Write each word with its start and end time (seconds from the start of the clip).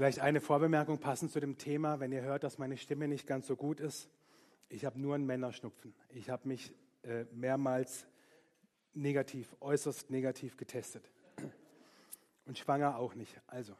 Vielleicht 0.00 0.20
eine 0.20 0.40
Vorbemerkung 0.40 0.96
passend 0.96 1.30
zu 1.30 1.40
dem 1.40 1.58
Thema, 1.58 2.00
wenn 2.00 2.10
ihr 2.10 2.22
hört, 2.22 2.42
dass 2.42 2.56
meine 2.56 2.78
Stimme 2.78 3.06
nicht 3.06 3.26
ganz 3.26 3.46
so 3.46 3.54
gut 3.54 3.80
ist. 3.80 4.08
Ich 4.70 4.86
habe 4.86 4.98
nur 4.98 5.14
einen 5.14 5.26
Männerschnupfen. 5.26 5.92
Ich 6.08 6.30
habe 6.30 6.48
mich 6.48 6.72
äh, 7.02 7.24
mehrmals 7.32 8.06
negativ, 8.94 9.54
äußerst 9.60 10.08
negativ 10.08 10.56
getestet. 10.56 11.04
Und 12.46 12.56
schwanger 12.56 12.96
auch 12.96 13.14
nicht. 13.14 13.38
Also. 13.46 13.74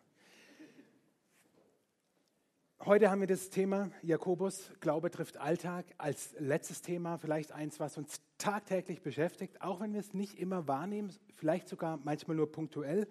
Heute 2.81 3.11
haben 3.11 3.21
wir 3.21 3.27
das 3.27 3.49
Thema 3.49 3.91
Jakobus, 4.03 4.73
Glaube 4.81 5.11
trifft 5.11 5.39
Alltag, 5.39 5.87
als 5.97 6.35
letztes 6.39 6.83
Thema, 6.83 7.17
vielleicht 7.17 7.53
eins, 7.53 7.81
was 7.81 7.97
uns 7.97 8.21
tagtäglich 8.37 9.01
beschäftigt, 9.01 9.63
auch 9.63 9.81
wenn 9.81 9.95
wir 9.95 10.01
es 10.01 10.13
nicht 10.13 10.39
immer 10.39 10.69
wahrnehmen, 10.69 11.17
vielleicht 11.37 11.67
sogar 11.67 11.99
manchmal 12.05 12.37
nur 12.37 12.53
punktuell. 12.53 13.09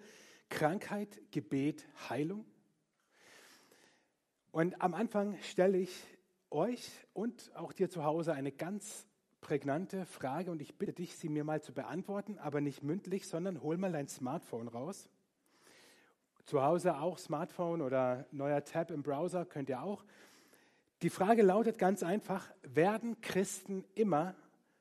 Krankheit, 0.48 1.20
Gebet, 1.32 1.88
Heilung. 2.08 2.44
Und 4.52 4.82
am 4.82 4.94
Anfang 4.94 5.38
stelle 5.42 5.78
ich 5.78 6.04
euch 6.50 6.90
und 7.12 7.54
auch 7.54 7.72
dir 7.72 7.88
zu 7.88 8.02
Hause 8.02 8.32
eine 8.32 8.50
ganz 8.50 9.06
prägnante 9.40 10.04
Frage 10.06 10.50
und 10.50 10.60
ich 10.60 10.76
bitte 10.76 10.92
dich, 10.92 11.16
sie 11.16 11.28
mir 11.28 11.44
mal 11.44 11.62
zu 11.62 11.72
beantworten, 11.72 12.36
aber 12.38 12.60
nicht 12.60 12.82
mündlich, 12.82 13.28
sondern 13.28 13.62
hol 13.62 13.76
mal 13.76 13.92
dein 13.92 14.08
Smartphone 14.08 14.66
raus. 14.66 15.08
Zu 16.46 16.62
Hause 16.62 16.96
auch 16.96 17.18
Smartphone 17.18 17.80
oder 17.80 18.26
neuer 18.32 18.64
Tab 18.64 18.90
im 18.90 19.04
Browser 19.04 19.44
könnt 19.44 19.68
ihr 19.68 19.82
auch. 19.82 20.04
Die 21.02 21.10
Frage 21.10 21.42
lautet 21.42 21.78
ganz 21.78 22.02
einfach, 22.02 22.50
werden 22.62 23.20
Christen 23.20 23.84
immer 23.94 24.34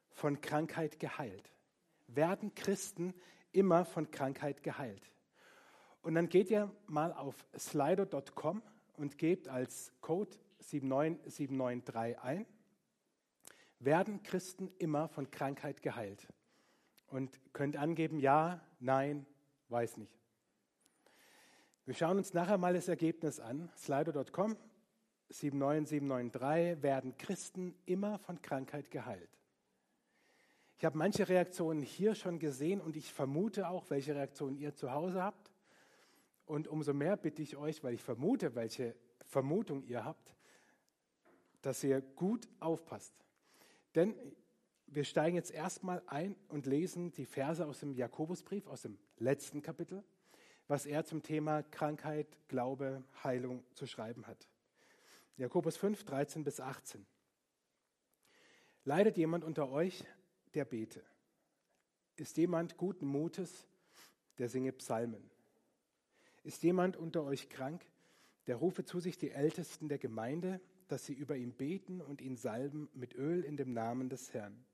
von 0.10 0.42
Krankheit 0.42 1.00
geheilt? 1.00 1.54
Werden 2.08 2.56
Christen 2.56 3.14
immer 3.52 3.86
von 3.86 4.10
Krankheit 4.10 4.64
geheilt? 4.64 5.12
Und 6.02 6.16
dann 6.16 6.28
geht 6.28 6.50
ihr 6.50 6.72
mal 6.88 7.14
auf 7.14 7.36
slido.com 7.56 8.64
und 9.00 9.18
gebt 9.18 9.48
als 9.48 9.92
Code 10.02 10.38
79793 10.60 12.20
ein. 12.20 12.46
Werden 13.80 14.22
Christen 14.24 14.72
immer 14.78 15.08
von 15.08 15.32
Krankheit 15.32 15.82
geheilt? 15.82 16.28
Und 17.08 17.40
könnt 17.54 17.78
angeben, 17.78 18.20
ja, 18.20 18.62
nein, 18.80 19.26
weiß 19.70 19.98
nicht. 19.98 20.20
Wir 21.86 21.96
schauen 21.96 22.18
uns 22.18 22.34
nachher 22.34 22.58
mal 22.58 22.74
das 22.74 22.88
Ergebnis 22.88 23.40
an. 23.40 23.72
Slido.com 23.76 24.58
79793 25.30 26.84
werden 26.84 27.18
Christen 27.18 27.76
immer 27.86 28.20
von 28.20 28.42
Krankheit 28.42 28.92
geheilt. 28.92 29.40
Ich 30.78 30.86
habe 30.86 30.98
manche 30.98 31.28
Reaktionen 31.28 31.82
hier 31.82 32.16
schon 32.16 32.40
gesehen 32.40 32.80
und 32.80 32.96
ich 32.96 33.14
vermute 33.14 33.70
auch, 33.70 33.90
welche 33.90 34.16
Reaktionen 34.16 34.56
ihr 34.58 34.76
zu 34.76 34.92
Hause 34.92 35.24
habt. 35.24 35.49
Und 36.50 36.68
umso 36.68 36.96
mehr 36.96 37.16
bitte 37.16 37.44
ich 37.44 37.58
euch, 37.58 37.84
weil 37.84 37.94
ich 37.94 38.02
vermute, 38.02 38.56
welche 38.56 38.96
Vermutung 39.24 39.84
ihr 39.84 40.04
habt, 40.04 40.36
dass 41.62 41.84
ihr 41.84 42.02
gut 42.02 42.50
aufpasst. 42.60 43.14
Denn 43.94 44.16
wir 44.88 45.04
steigen 45.04 45.36
jetzt 45.36 45.52
erstmal 45.52 46.02
ein 46.08 46.36
und 46.48 46.66
lesen 46.66 47.12
die 47.12 47.28
Verse 47.28 47.64
aus 47.64 47.82
dem 47.82 47.94
Jakobusbrief, 47.94 48.66
aus 48.66 48.82
dem 48.82 48.98
letzten 49.18 49.62
Kapitel, 49.62 50.04
was 50.68 50.88
er 50.88 51.06
zum 51.06 51.22
Thema 51.22 51.62
Krankheit, 51.62 52.26
Glaube, 52.48 53.04
Heilung 53.24 53.64
zu 53.76 53.86
schreiben 53.86 54.26
hat. 54.26 54.50
Jakobus 55.38 55.78
5, 55.78 56.04
13 56.04 56.44
bis 56.44 56.60
18. 56.60 57.06
Leidet 58.86 59.18
jemand 59.18 59.44
unter 59.44 59.70
euch, 59.70 60.04
der 60.56 60.66
bete? 60.66 61.04
Ist 62.16 62.38
jemand 62.38 62.76
guten 62.76 63.06
Mutes, 63.06 63.68
der 64.40 64.50
singe 64.50 64.72
Psalmen? 64.72 65.30
Ist 66.44 66.64
jemand 66.64 66.98
unter 66.98 67.24
euch 67.24 67.50
krank, 67.50 67.86
der 68.48 68.56
rufe 68.56 68.84
zu 68.84 69.00
sich 69.00 69.18
die 69.18 69.32
Ältesten 69.32 69.90
der 69.90 69.98
Gemeinde, 69.98 70.60
dass 70.88 71.06
sie 71.06 71.14
über 71.14 71.36
ihn 71.36 71.54
beten 71.54 72.02
und 72.02 72.22
ihn 72.22 72.36
salben 72.36 72.90
mit 72.94 73.14
Öl 73.16 73.44
in 73.44 73.58
dem 73.58 73.74
Namen 73.74 74.10
des 74.10 74.34
Herrn. 74.34 74.66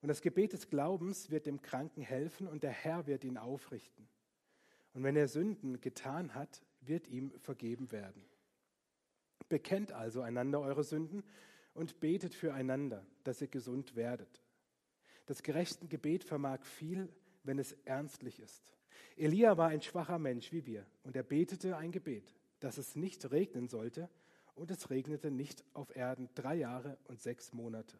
Und 0.00 0.08
das 0.08 0.22
Gebet 0.22 0.52
des 0.52 0.68
Glaubens 0.68 1.30
wird 1.30 1.46
dem 1.46 1.60
Kranken 1.62 2.00
helfen 2.00 2.46
und 2.46 2.62
der 2.62 2.70
Herr 2.70 3.06
wird 3.06 3.24
ihn 3.24 3.36
aufrichten. 3.36 4.08
Und 4.94 5.02
wenn 5.02 5.16
er 5.16 5.28
Sünden 5.28 5.80
getan 5.80 6.34
hat, 6.34 6.62
wird 6.80 7.08
ihm 7.08 7.32
vergeben 7.40 7.92
werden. 7.92 8.24
Bekennt 9.48 9.92
also 9.92 10.22
einander 10.22 10.60
eure 10.60 10.84
Sünden 10.84 11.22
und 11.74 12.00
betet 12.00 12.34
füreinander, 12.34 13.04
dass 13.24 13.40
ihr 13.40 13.48
gesund 13.48 13.94
werdet. 13.94 14.42
Das 15.26 15.42
gerechte 15.42 15.86
Gebet 15.86 16.24
vermag 16.24 16.64
viel, 16.64 17.12
wenn 17.42 17.58
es 17.58 17.72
ernstlich 17.84 18.40
ist. 18.40 18.75
Elia 19.16 19.56
war 19.56 19.68
ein 19.68 19.82
schwacher 19.82 20.18
Mensch 20.18 20.52
wie 20.52 20.66
wir 20.66 20.86
und 21.02 21.16
er 21.16 21.22
betete 21.22 21.76
ein 21.76 21.92
Gebet, 21.92 22.34
dass 22.60 22.78
es 22.78 22.96
nicht 22.96 23.30
regnen 23.30 23.68
sollte 23.68 24.08
und 24.54 24.70
es 24.70 24.90
regnete 24.90 25.30
nicht 25.30 25.64
auf 25.74 25.94
Erden 25.94 26.28
drei 26.34 26.56
Jahre 26.56 26.98
und 27.04 27.20
sechs 27.20 27.52
Monate. 27.52 27.98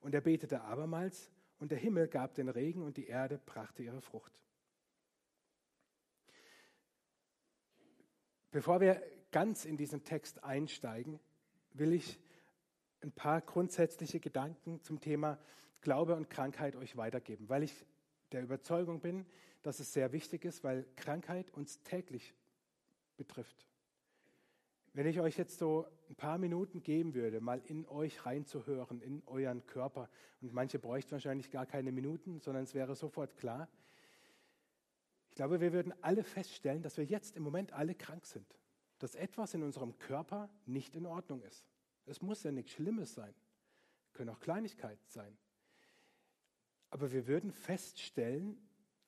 Und 0.00 0.14
er 0.14 0.20
betete 0.20 0.62
abermals 0.62 1.30
und 1.58 1.70
der 1.70 1.78
Himmel 1.78 2.08
gab 2.08 2.34
den 2.34 2.48
Regen 2.48 2.82
und 2.82 2.96
die 2.96 3.06
Erde 3.06 3.40
brachte 3.44 3.82
ihre 3.82 4.00
Frucht. 4.00 4.32
Bevor 8.50 8.80
wir 8.80 9.02
ganz 9.32 9.64
in 9.64 9.76
diesen 9.76 10.04
Text 10.04 10.44
einsteigen, 10.44 11.18
will 11.72 11.92
ich 11.92 12.20
ein 13.00 13.12
paar 13.12 13.40
grundsätzliche 13.40 14.20
Gedanken 14.20 14.82
zum 14.82 15.00
Thema 15.00 15.38
Glaube 15.80 16.14
und 16.14 16.30
Krankheit 16.30 16.76
euch 16.76 16.96
weitergeben, 16.96 17.48
weil 17.48 17.62
ich 17.62 17.84
der 18.32 18.42
Überzeugung 18.42 19.00
bin, 19.00 19.26
dass 19.64 19.80
es 19.80 19.92
sehr 19.92 20.12
wichtig 20.12 20.44
ist, 20.44 20.62
weil 20.62 20.86
Krankheit 20.94 21.50
uns 21.50 21.82
täglich 21.82 22.34
betrifft. 23.16 23.66
Wenn 24.92 25.06
ich 25.06 25.18
euch 25.20 25.38
jetzt 25.38 25.58
so 25.58 25.86
ein 26.08 26.14
paar 26.14 26.38
Minuten 26.38 26.82
geben 26.82 27.14
würde, 27.14 27.40
mal 27.40 27.62
in 27.64 27.86
euch 27.88 28.26
reinzuhören, 28.26 29.00
in 29.00 29.22
euren 29.26 29.66
Körper, 29.66 30.08
und 30.42 30.52
manche 30.52 30.78
bräuchten 30.78 31.12
wahrscheinlich 31.12 31.50
gar 31.50 31.64
keine 31.64 31.92
Minuten, 31.92 32.40
sondern 32.40 32.64
es 32.64 32.74
wäre 32.74 32.94
sofort 32.94 33.36
klar. 33.38 33.68
Ich 35.30 35.34
glaube, 35.34 35.60
wir 35.60 35.72
würden 35.72 35.94
alle 36.02 36.22
feststellen, 36.22 36.82
dass 36.82 36.98
wir 36.98 37.04
jetzt 37.04 37.34
im 37.34 37.42
Moment 37.42 37.72
alle 37.72 37.94
krank 37.94 38.26
sind, 38.26 38.46
dass 38.98 39.14
etwas 39.14 39.54
in 39.54 39.62
unserem 39.62 39.98
Körper 39.98 40.50
nicht 40.66 40.94
in 40.94 41.06
Ordnung 41.06 41.42
ist. 41.42 41.66
Es 42.04 42.20
muss 42.20 42.42
ja 42.42 42.52
nichts 42.52 42.72
Schlimmes 42.72 43.14
sein, 43.14 43.34
können 44.12 44.28
auch 44.28 44.40
Kleinigkeiten 44.40 45.08
sein. 45.08 45.38
Aber 46.90 47.12
wir 47.12 47.26
würden 47.26 47.50
feststellen, 47.50 48.58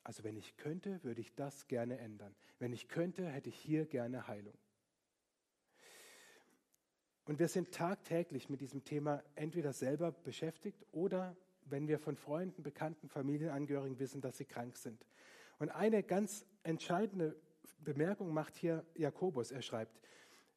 also 0.06 0.22
wenn 0.22 0.36
ich 0.36 0.56
könnte, 0.56 1.02
würde 1.02 1.20
ich 1.20 1.34
das 1.34 1.66
gerne 1.66 1.98
ändern. 1.98 2.32
Wenn 2.60 2.72
ich 2.72 2.86
könnte, 2.86 3.28
hätte 3.28 3.48
ich 3.48 3.56
hier 3.56 3.86
gerne 3.86 4.28
Heilung. 4.28 4.56
Und 7.24 7.40
wir 7.40 7.48
sind 7.48 7.72
tagtäglich 7.72 8.48
mit 8.48 8.60
diesem 8.60 8.84
Thema 8.84 9.24
entweder 9.34 9.72
selber 9.72 10.12
beschäftigt 10.12 10.86
oder 10.92 11.36
wenn 11.64 11.88
wir 11.88 11.98
von 11.98 12.14
Freunden, 12.14 12.62
Bekannten, 12.62 13.08
Familienangehörigen 13.08 13.98
wissen, 13.98 14.20
dass 14.20 14.38
sie 14.38 14.44
krank 14.44 14.76
sind. 14.76 15.04
Und 15.58 15.70
eine 15.70 16.04
ganz 16.04 16.46
entscheidende 16.62 17.34
Bemerkung 17.80 18.32
macht 18.32 18.56
hier 18.56 18.86
Jakobus. 18.94 19.50
Er 19.50 19.62
schreibt, 19.62 20.00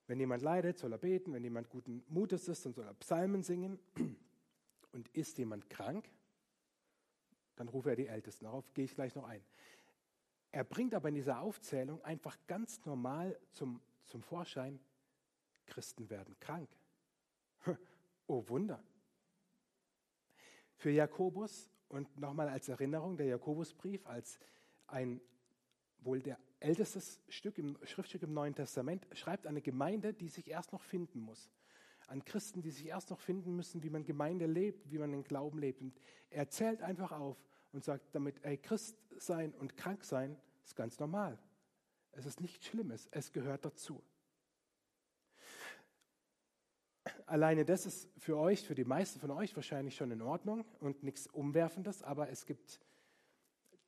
wenn 0.06 0.20
jemand 0.20 0.44
leidet, 0.44 0.78
soll 0.78 0.92
er 0.92 1.00
beten, 1.00 1.34
wenn 1.34 1.44
jemand 1.44 1.70
guten 1.70 2.04
Mutes 2.08 2.48
ist, 2.48 2.68
dann 2.68 2.74
soll 2.74 2.86
er 2.86 2.94
Psalmen 2.94 3.42
singen. 3.42 3.80
Und 4.92 5.08
ist 5.10 5.40
jemand 5.40 5.70
krank, 5.72 6.08
dann 7.60 7.68
rufe 7.68 7.90
er 7.90 7.98
die 7.98 8.08
Ältesten. 8.08 8.46
Darauf 8.46 8.74
gehe 8.74 8.86
ich 8.86 8.96
gleich 8.96 9.14
noch 9.16 9.28
ein. 9.28 9.44
Er 10.54 10.64
bringt 10.64 10.96
aber 10.96 11.10
in 11.10 11.16
dieser 11.16 11.42
Aufzählung 11.42 12.02
einfach 12.06 12.38
ganz 12.48 12.86
normal 12.86 13.38
zum, 13.52 13.82
zum 14.06 14.24
Vorschein, 14.24 14.80
Christen 15.66 16.10
werden 16.10 16.40
krank. 16.40 16.70
Oh 18.28 18.48
Wunder. 18.48 18.82
Für 20.78 20.92
Jakobus 20.92 21.68
und 21.90 22.18
nochmal 22.18 22.48
als 22.48 22.70
Erinnerung, 22.70 23.18
der 23.18 23.26
Jakobusbrief 23.26 24.06
als 24.06 24.40
ein 24.86 25.20
wohl 26.02 26.22
der 26.22 26.38
älteste 26.60 27.02
Stück 27.28 27.58
im 27.58 27.78
Schriftstück 27.84 28.22
im 28.22 28.34
Neuen 28.34 28.54
Testament 28.54 29.06
schreibt 29.14 29.48
eine 29.48 29.62
Gemeinde, 29.62 30.14
die 30.14 30.30
sich 30.30 30.48
erst 30.48 30.72
noch 30.72 30.84
finden 30.84 31.20
muss 31.20 31.50
an 32.10 32.26
Christen, 32.26 32.62
die 32.62 32.72
sich 32.72 32.88
erst 32.88 33.10
noch 33.10 33.20
finden 33.20 33.56
müssen, 33.56 33.84
wie 33.84 33.90
man 33.90 34.04
Gemeinde 34.04 34.46
lebt, 34.46 34.92
wie 34.92 34.98
man 34.98 35.12
den 35.12 35.24
Glauben 35.24 35.60
lebt. 35.60 35.82
Und 35.82 35.94
er 36.30 36.50
zählt 36.50 36.82
einfach 36.82 37.12
auf 37.12 37.38
und 37.72 37.84
sagt 37.84 38.14
damit, 38.14 38.44
ey, 38.44 38.58
Christ 38.58 38.98
sein 39.18 39.54
und 39.54 39.78
krank 39.78 40.04
sein 40.04 40.38
ist 40.64 40.76
ganz 40.76 41.00
normal. 41.00 41.38
Es 42.12 42.26
ist 42.26 42.42
nichts 42.42 42.66
Schlimmes, 42.66 43.08
es 43.12 43.32
gehört 43.32 43.66
dazu. 43.66 44.02
Alleine 47.26 47.64
das 47.64 47.86
ist 47.86 48.10
für 48.18 48.38
euch, 48.38 48.66
für 48.66 48.76
die 48.76 48.86
meisten 48.86 49.20
von 49.20 49.32
euch 49.32 49.56
wahrscheinlich 49.56 49.96
schon 49.96 50.12
in 50.12 50.22
Ordnung 50.22 50.66
und 50.80 51.04
nichts 51.04 51.28
Umwerfendes, 51.28 52.02
aber 52.02 52.30
es 52.30 52.46
gibt, 52.46 52.80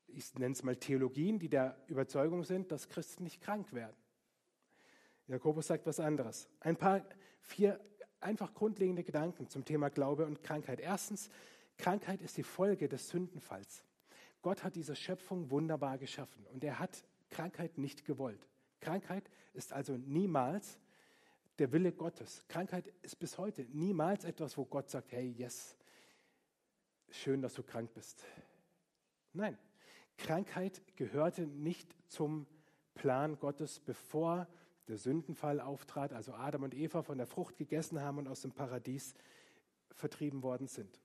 ich 0.08 0.34
nenne 0.36 0.54
es 0.54 0.64
mal 0.64 0.76
Theologien, 0.76 1.40
die 1.40 1.50
der 1.50 1.78
Überzeugung 1.88 2.44
sind, 2.44 2.72
dass 2.72 2.88
Christen 2.88 3.24
nicht 3.24 3.42
krank 3.42 3.74
werden. 3.74 3.96
Jakobus 5.28 5.68
sagt 5.68 5.86
was 5.86 6.00
anderes. 6.00 6.50
Ein 6.60 6.78
paar, 6.78 7.04
vier 7.42 7.80
einfach 8.20 8.54
grundlegende 8.54 9.04
Gedanken 9.04 9.50
zum 9.50 9.66
Thema 9.66 9.90
Glaube 9.90 10.26
und 10.26 10.44
Krankheit. 10.44 10.80
Erstens, 10.80 11.30
Krankheit 11.82 12.22
ist 12.22 12.38
die 12.38 12.44
Folge 12.44 12.88
des 12.88 13.10
Sündenfalls. 13.10 13.84
Gott 14.44 14.64
hat 14.64 14.76
diese 14.76 14.96
Schöpfung 14.96 15.50
wunderbar 15.50 15.98
geschaffen 15.98 16.46
und 16.54 16.64
er 16.64 16.78
hat 16.78 17.04
Krankheit 17.32 17.80
nicht 17.80 18.06
gewollt. 18.06 18.48
Krankheit 18.82 19.32
ist 19.54 19.74
also 19.74 19.98
niemals 19.98 20.80
der 21.58 21.72
Wille 21.72 21.92
Gottes. 21.92 22.46
Krankheit 22.48 22.88
ist 23.02 23.18
bis 23.18 23.40
heute 23.40 23.64
niemals 23.72 24.26
etwas, 24.26 24.58
wo 24.60 24.66
Gott 24.66 24.92
sagt, 24.92 25.12
hey, 25.12 25.34
yes, 25.36 25.76
schön, 27.10 27.42
dass 27.42 27.56
du 27.56 27.64
krank 27.64 27.92
bist. 27.96 28.24
Nein, 29.34 29.58
Krankheit 30.18 30.84
gehörte 30.96 31.48
nicht 31.48 31.96
zum 32.08 32.46
Plan 32.94 33.40
Gottes, 33.40 33.80
bevor 33.80 34.48
der 34.88 35.00
Sündenfall 35.00 35.60
auftrat, 35.60 36.14
also 36.14 36.34
Adam 36.34 36.62
und 36.62 36.76
Eva 36.76 37.02
von 37.02 37.18
der 37.18 37.26
Frucht 37.26 37.58
gegessen 37.58 38.02
haben 38.02 38.20
und 38.20 38.28
aus 38.28 38.42
dem 38.42 38.52
Paradies 38.52 39.16
vertrieben 39.96 40.44
worden 40.44 40.68
sind. 40.68 41.02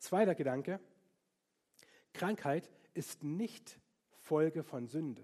Zweiter 0.00 0.34
Gedanke, 0.34 0.80
Krankheit 2.14 2.70
ist 2.94 3.22
nicht 3.22 3.78
Folge 4.16 4.62
von 4.62 4.88
Sünde. 4.88 5.22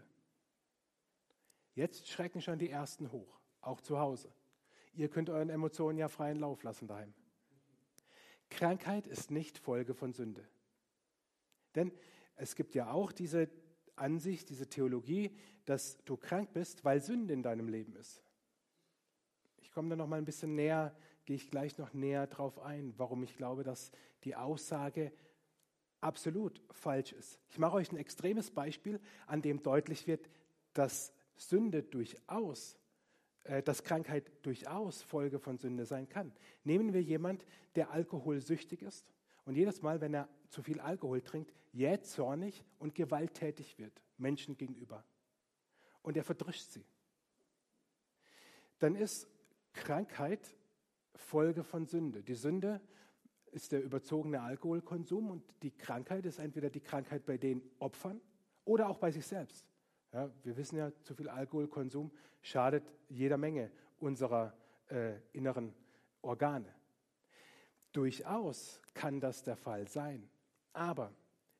Jetzt 1.75 2.08
schrecken 2.08 2.43
schon 2.43 2.58
die 2.58 2.70
Ersten 2.70 3.11
hoch, 3.11 3.40
auch 3.62 3.81
zu 3.81 3.99
Hause. 3.99 4.31
Ihr 4.93 5.08
könnt 5.08 5.31
euren 5.31 5.49
Emotionen 5.49 5.99
ja 5.99 6.08
freien 6.08 6.38
Lauf 6.38 6.62
lassen 6.62 6.87
daheim. 6.88 7.14
Krankheit 8.50 9.06
ist 9.06 9.31
nicht 9.31 9.58
Folge 9.58 9.94
von 9.94 10.12
Sünde. 10.12 10.46
Denn 11.75 11.90
es 12.37 12.55
gibt 12.55 12.75
ja 12.75 12.90
auch 12.90 13.12
diese 13.12 13.50
Ansicht, 13.96 14.50
diese 14.50 14.69
Theologie, 14.69 15.34
dass 15.64 16.05
du 16.05 16.19
krank 16.19 16.52
bist, 16.52 16.84
weil 16.84 17.00
Sünde 17.00 17.32
in 17.32 17.43
deinem 17.43 17.69
Leben 17.69 17.96
ist. 17.96 18.23
Ich 19.56 19.70
komme 19.73 19.88
da 19.88 19.96
noch 19.96 20.06
mal 20.06 20.19
ein 20.19 20.26
bisschen 20.26 20.55
näher, 20.55 20.94
gehe 21.26 21.37
ich 21.37 21.50
gleich 21.50 21.76
noch 21.76 21.93
näher 21.93 22.26
drauf 22.26 22.58
ein, 22.61 22.94
warum 22.96 23.23
ich 23.23 23.37
glaube, 23.37 23.64
dass 23.64 23.90
die 24.25 24.37
Aussage 24.37 25.12
absolut 26.00 26.62
falsch 26.70 27.12
ist. 27.12 27.40
Ich 27.50 27.58
mache 27.58 27.76
euch 27.76 27.90
ein 27.93 27.96
extremes 27.96 28.50
Beispiel, 28.50 29.00
an 29.26 29.43
dem 29.43 29.62
deutlich 29.62 30.06
wird, 30.06 30.31
dass 30.73 31.12
Sünde 31.37 31.82
durchaus, 31.82 32.78
äh, 33.44 33.62
dass 33.62 33.82
Krankheit 33.82 34.31
durchaus 34.43 35.02
Folge 35.02 35.38
von 35.38 35.58
Sünde 35.58 35.84
sein 35.84 36.08
kann. 36.08 36.32
Nehmen 36.64 36.93
wir 36.93 37.02
jemand, 37.02 37.44
der 37.75 37.90
alkoholsüchtig 37.90 38.82
ist 38.82 39.05
und 39.44 39.56
jedes 39.56 39.82
Mal, 39.82 40.00
wenn 40.00 40.14
er 40.14 40.28
zu 40.49 40.62
viel 40.62 40.81
Alkohol 40.81 41.23
trinkt, 41.23 41.52
jähzornig 41.73 42.64
und 42.78 42.94
gewalttätig 42.94 43.78
wird 43.78 44.00
Menschen 44.17 44.56
gegenüber. 44.56 45.05
Und 46.02 46.17
er 46.17 46.25
verdrischt 46.25 46.70
sie. 46.70 46.87
Dann 48.78 48.94
ist 48.94 49.28
Krankheit 49.73 50.55
Folge 51.16 51.64
von 51.64 51.86
Sünde. 51.86 52.22
Die 52.22 52.34
Sünde 52.34 52.80
ist 53.52 53.72
der 53.72 53.82
überzogene 53.82 54.40
Alkoholkonsum 54.42 55.30
und 55.30 55.42
die 55.62 55.70
Krankheit 55.70 56.26
ist 56.26 56.38
entweder 56.38 56.70
die 56.70 56.80
Krankheit 56.80 57.24
bei 57.24 57.38
den 57.38 57.62
Opfern 57.78 58.20
oder 58.64 58.88
auch 58.88 58.98
bei 58.98 59.10
sich 59.10 59.26
selbst. 59.26 59.66
Ja, 60.12 60.30
wir 60.44 60.56
wissen 60.56 60.76
ja, 60.76 60.92
zu 61.02 61.14
viel 61.14 61.28
Alkoholkonsum 61.28 62.10
schadet 62.42 62.84
jeder 63.08 63.36
Menge 63.36 63.70
unserer 63.98 64.56
äh, 64.88 65.14
inneren 65.32 65.74
Organe. 66.22 66.72
Durchaus 67.92 68.82
kann 68.94 69.20
das 69.20 69.42
der 69.42 69.56
Fall 69.56 69.88
sein. 69.88 70.28
Aber 70.72 71.14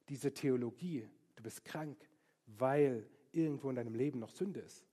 diese 0.08 0.32
Theologie, 0.32 1.08
du 1.34 1.42
bist 1.42 1.64
krank, 1.64 1.96
weil 2.46 3.08
irgendwo 3.32 3.70
in 3.70 3.76
deinem 3.76 3.94
Leben 3.94 4.18
noch 4.18 4.30
Sünde 4.30 4.60
ist, 4.60 4.84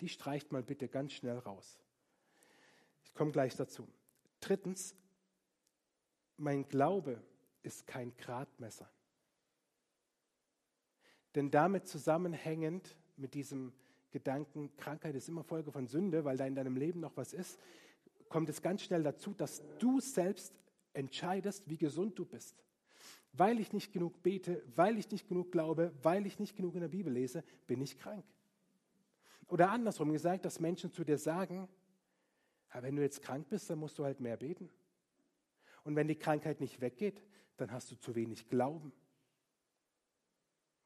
die 0.00 0.08
streicht 0.08 0.52
mal 0.52 0.62
bitte 0.62 0.88
ganz 0.88 1.12
schnell 1.12 1.38
raus. 1.38 1.78
Ich 3.12 3.18
komme 3.18 3.30
gleich 3.30 3.54
dazu. 3.54 3.86
Drittens, 4.40 4.96
mein 6.38 6.66
Glaube 6.66 7.22
ist 7.62 7.86
kein 7.86 8.16
Gradmesser. 8.16 8.90
Denn 11.34 11.50
damit 11.50 11.86
zusammenhängend 11.86 12.96
mit 13.18 13.34
diesem 13.34 13.74
Gedanken, 14.12 14.74
Krankheit 14.78 15.14
ist 15.14 15.28
immer 15.28 15.44
Folge 15.44 15.70
von 15.70 15.86
Sünde, 15.86 16.24
weil 16.24 16.38
da 16.38 16.46
in 16.46 16.54
deinem 16.54 16.74
Leben 16.74 17.00
noch 17.00 17.14
was 17.18 17.34
ist, 17.34 17.60
kommt 18.30 18.48
es 18.48 18.62
ganz 18.62 18.80
schnell 18.80 19.02
dazu, 19.02 19.34
dass 19.34 19.62
du 19.78 20.00
selbst 20.00 20.54
entscheidest, 20.94 21.68
wie 21.68 21.76
gesund 21.76 22.18
du 22.18 22.24
bist. 22.24 22.64
Weil 23.34 23.60
ich 23.60 23.74
nicht 23.74 23.92
genug 23.92 24.22
bete, 24.22 24.62
weil 24.74 24.96
ich 24.96 25.10
nicht 25.10 25.28
genug 25.28 25.52
glaube, 25.52 25.92
weil 26.02 26.26
ich 26.26 26.38
nicht 26.38 26.56
genug 26.56 26.74
in 26.76 26.80
der 26.80 26.88
Bibel 26.88 27.12
lese, 27.12 27.44
bin 27.66 27.82
ich 27.82 27.98
krank. 27.98 28.24
Oder 29.48 29.70
andersrum 29.70 30.12
gesagt, 30.12 30.46
dass 30.46 30.60
Menschen 30.60 30.90
zu 30.90 31.04
dir 31.04 31.18
sagen, 31.18 31.68
wenn 32.80 32.96
du 32.96 33.02
jetzt 33.02 33.22
krank 33.22 33.48
bist, 33.48 33.68
dann 33.68 33.78
musst 33.78 33.98
du 33.98 34.04
halt 34.04 34.20
mehr 34.20 34.36
beten. 34.36 34.70
Und 35.84 35.96
wenn 35.96 36.08
die 36.08 36.18
Krankheit 36.18 36.60
nicht 36.60 36.80
weggeht, 36.80 37.22
dann 37.56 37.72
hast 37.72 37.90
du 37.90 37.96
zu 37.96 38.14
wenig 38.14 38.48
Glauben. 38.48 38.92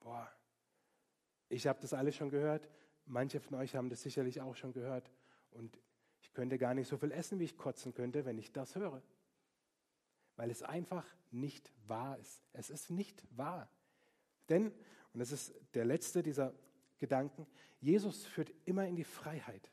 Boah, 0.00 0.30
ich 1.48 1.66
habe 1.66 1.80
das 1.80 1.92
alles 1.92 2.16
schon 2.16 2.30
gehört. 2.30 2.68
Manche 3.04 3.40
von 3.40 3.54
euch 3.54 3.76
haben 3.76 3.88
das 3.88 4.02
sicherlich 4.02 4.40
auch 4.40 4.56
schon 4.56 4.72
gehört. 4.72 5.10
Und 5.50 5.78
ich 6.20 6.32
könnte 6.32 6.58
gar 6.58 6.74
nicht 6.74 6.88
so 6.88 6.96
viel 6.96 7.12
essen, 7.12 7.38
wie 7.38 7.44
ich 7.44 7.56
kotzen 7.56 7.94
könnte, 7.94 8.24
wenn 8.24 8.38
ich 8.38 8.52
das 8.52 8.74
höre. 8.74 9.02
Weil 10.34 10.50
es 10.50 10.62
einfach 10.62 11.06
nicht 11.30 11.72
wahr 11.86 12.18
ist. 12.18 12.42
Es 12.52 12.68
ist 12.68 12.90
nicht 12.90 13.22
wahr. 13.36 13.70
Denn, 14.48 14.72
und 15.12 15.20
das 15.20 15.30
ist 15.30 15.54
der 15.74 15.84
letzte 15.84 16.22
dieser 16.22 16.52
Gedanken, 16.98 17.46
Jesus 17.80 18.24
führt 18.24 18.52
immer 18.64 18.86
in 18.86 18.96
die 18.96 19.04
Freiheit 19.04 19.70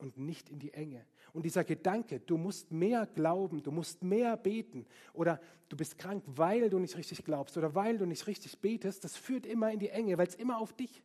und 0.00 0.18
nicht 0.18 0.48
in 0.48 0.58
die 0.58 0.72
Enge. 0.72 1.04
Und 1.32 1.44
dieser 1.44 1.64
Gedanke, 1.64 2.20
du 2.20 2.36
musst 2.36 2.72
mehr 2.72 3.06
glauben, 3.06 3.62
du 3.62 3.70
musst 3.70 4.02
mehr 4.02 4.36
beten 4.36 4.86
oder 5.12 5.40
du 5.68 5.76
bist 5.76 5.98
krank, 5.98 6.24
weil 6.26 6.70
du 6.70 6.78
nicht 6.78 6.96
richtig 6.96 7.24
glaubst 7.24 7.56
oder 7.56 7.74
weil 7.74 7.98
du 7.98 8.06
nicht 8.06 8.26
richtig 8.26 8.58
betest, 8.58 9.04
das 9.04 9.16
führt 9.16 9.46
immer 9.46 9.70
in 9.70 9.78
die 9.78 9.90
Enge, 9.90 10.18
weil 10.18 10.26
es 10.26 10.34
immer 10.34 10.58
auf 10.58 10.72
dich 10.72 11.02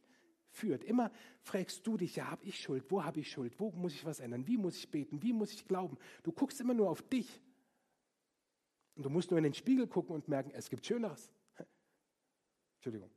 führt. 0.50 0.84
Immer 0.84 1.12
fragst 1.42 1.86
du 1.86 1.98
dich, 1.98 2.16
ja, 2.16 2.32
habe 2.32 2.44
ich 2.46 2.60
Schuld? 2.60 2.90
Wo 2.90 3.04
habe 3.04 3.20
ich 3.20 3.30
Schuld? 3.30 3.60
Wo 3.60 3.72
muss 3.72 3.94
ich 3.94 4.06
was 4.06 4.20
ändern? 4.20 4.48
Wie 4.48 4.58
muss 4.58 4.78
ich 4.78 4.90
beten? 4.90 5.22
Wie 5.22 5.34
muss 5.34 5.52
ich 5.52 5.68
glauben? 5.68 5.98
Du 6.24 6.32
guckst 6.32 6.60
immer 6.62 6.74
nur 6.74 6.90
auf 6.90 7.02
dich. 7.04 7.42
Und 8.96 9.04
du 9.04 9.10
musst 9.10 9.30
nur 9.30 9.38
in 9.38 9.44
den 9.44 9.54
Spiegel 9.54 9.88
gucken 9.88 10.16
und 10.16 10.28
merken, 10.28 10.52
es 10.54 10.70
gibt 10.70 10.86
Schöneres. 10.86 11.30
Entschuldigung. 12.78 13.10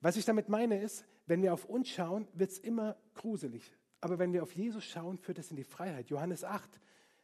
Was 0.00 0.16
ich 0.16 0.24
damit 0.24 0.48
meine 0.48 0.80
ist, 0.80 1.04
wenn 1.26 1.42
wir 1.42 1.52
auf 1.52 1.64
uns 1.64 1.88
schauen, 1.88 2.28
wird 2.32 2.52
es 2.52 2.58
immer 2.58 2.96
gruselig. 3.14 3.76
Aber 4.00 4.18
wenn 4.18 4.32
wir 4.32 4.42
auf 4.42 4.52
Jesus 4.52 4.84
schauen, 4.84 5.18
führt 5.18 5.38
es 5.38 5.50
in 5.50 5.56
die 5.56 5.64
Freiheit. 5.64 6.10
Johannes 6.10 6.44
8, 6.44 6.80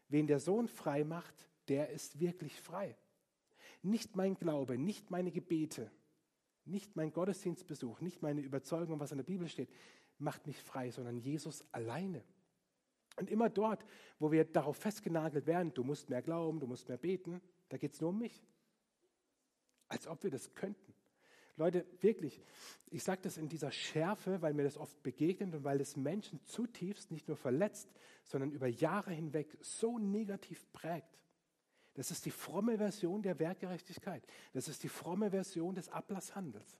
wen 0.08 0.26
der 0.26 0.40
Sohn 0.40 0.68
frei 0.68 1.04
macht, 1.04 1.34
der 1.68 1.90
ist 1.90 2.20
wirklich 2.20 2.60
frei. 2.60 2.96
Nicht 3.82 4.16
mein 4.16 4.34
Glaube, 4.34 4.78
nicht 4.78 5.10
meine 5.10 5.30
Gebete, 5.30 5.90
nicht 6.64 6.96
mein 6.96 7.12
Gottesdienstbesuch, 7.12 8.00
nicht 8.00 8.22
meine 8.22 8.40
Überzeugung, 8.40 9.00
was 9.00 9.12
in 9.12 9.18
der 9.18 9.24
Bibel 9.24 9.48
steht, 9.48 9.70
macht 10.18 10.46
mich 10.46 10.62
frei, 10.62 10.90
sondern 10.90 11.18
Jesus 11.18 11.64
alleine. 11.72 12.22
Und 13.16 13.30
immer 13.30 13.50
dort, 13.50 13.84
wo 14.18 14.32
wir 14.32 14.44
darauf 14.44 14.76
festgenagelt 14.76 15.46
werden, 15.46 15.74
du 15.74 15.84
musst 15.84 16.08
mehr 16.08 16.22
glauben, 16.22 16.60
du 16.60 16.66
musst 16.66 16.88
mehr 16.88 16.96
beten, 16.96 17.40
da 17.68 17.76
geht 17.76 17.94
es 17.94 18.00
nur 18.00 18.10
um 18.10 18.18
mich. 18.18 18.46
Als 19.88 20.06
ob 20.06 20.22
wir 20.22 20.30
das 20.30 20.54
könnten. 20.54 20.94
Leute, 21.56 21.86
wirklich, 22.00 22.40
ich 22.90 23.02
sage 23.02 23.20
das 23.22 23.36
in 23.36 23.48
dieser 23.48 23.70
Schärfe, 23.70 24.40
weil 24.40 24.54
mir 24.54 24.64
das 24.64 24.78
oft 24.78 25.02
begegnet 25.02 25.54
und 25.54 25.64
weil 25.64 25.80
es 25.80 25.96
Menschen 25.96 26.42
zutiefst 26.44 27.10
nicht 27.10 27.28
nur 27.28 27.36
verletzt, 27.36 27.90
sondern 28.24 28.52
über 28.52 28.66
Jahre 28.66 29.12
hinweg 29.12 29.56
so 29.60 29.98
negativ 29.98 30.70
prägt. 30.72 31.18
Das 31.94 32.10
ist 32.10 32.24
die 32.24 32.30
fromme 32.30 32.78
Version 32.78 33.22
der 33.22 33.38
Werkgerechtigkeit. 33.38 34.26
Das 34.54 34.68
ist 34.68 34.82
die 34.82 34.88
fromme 34.88 35.30
Version 35.30 35.74
des 35.74 35.90
Ablasshandels. 35.90 36.78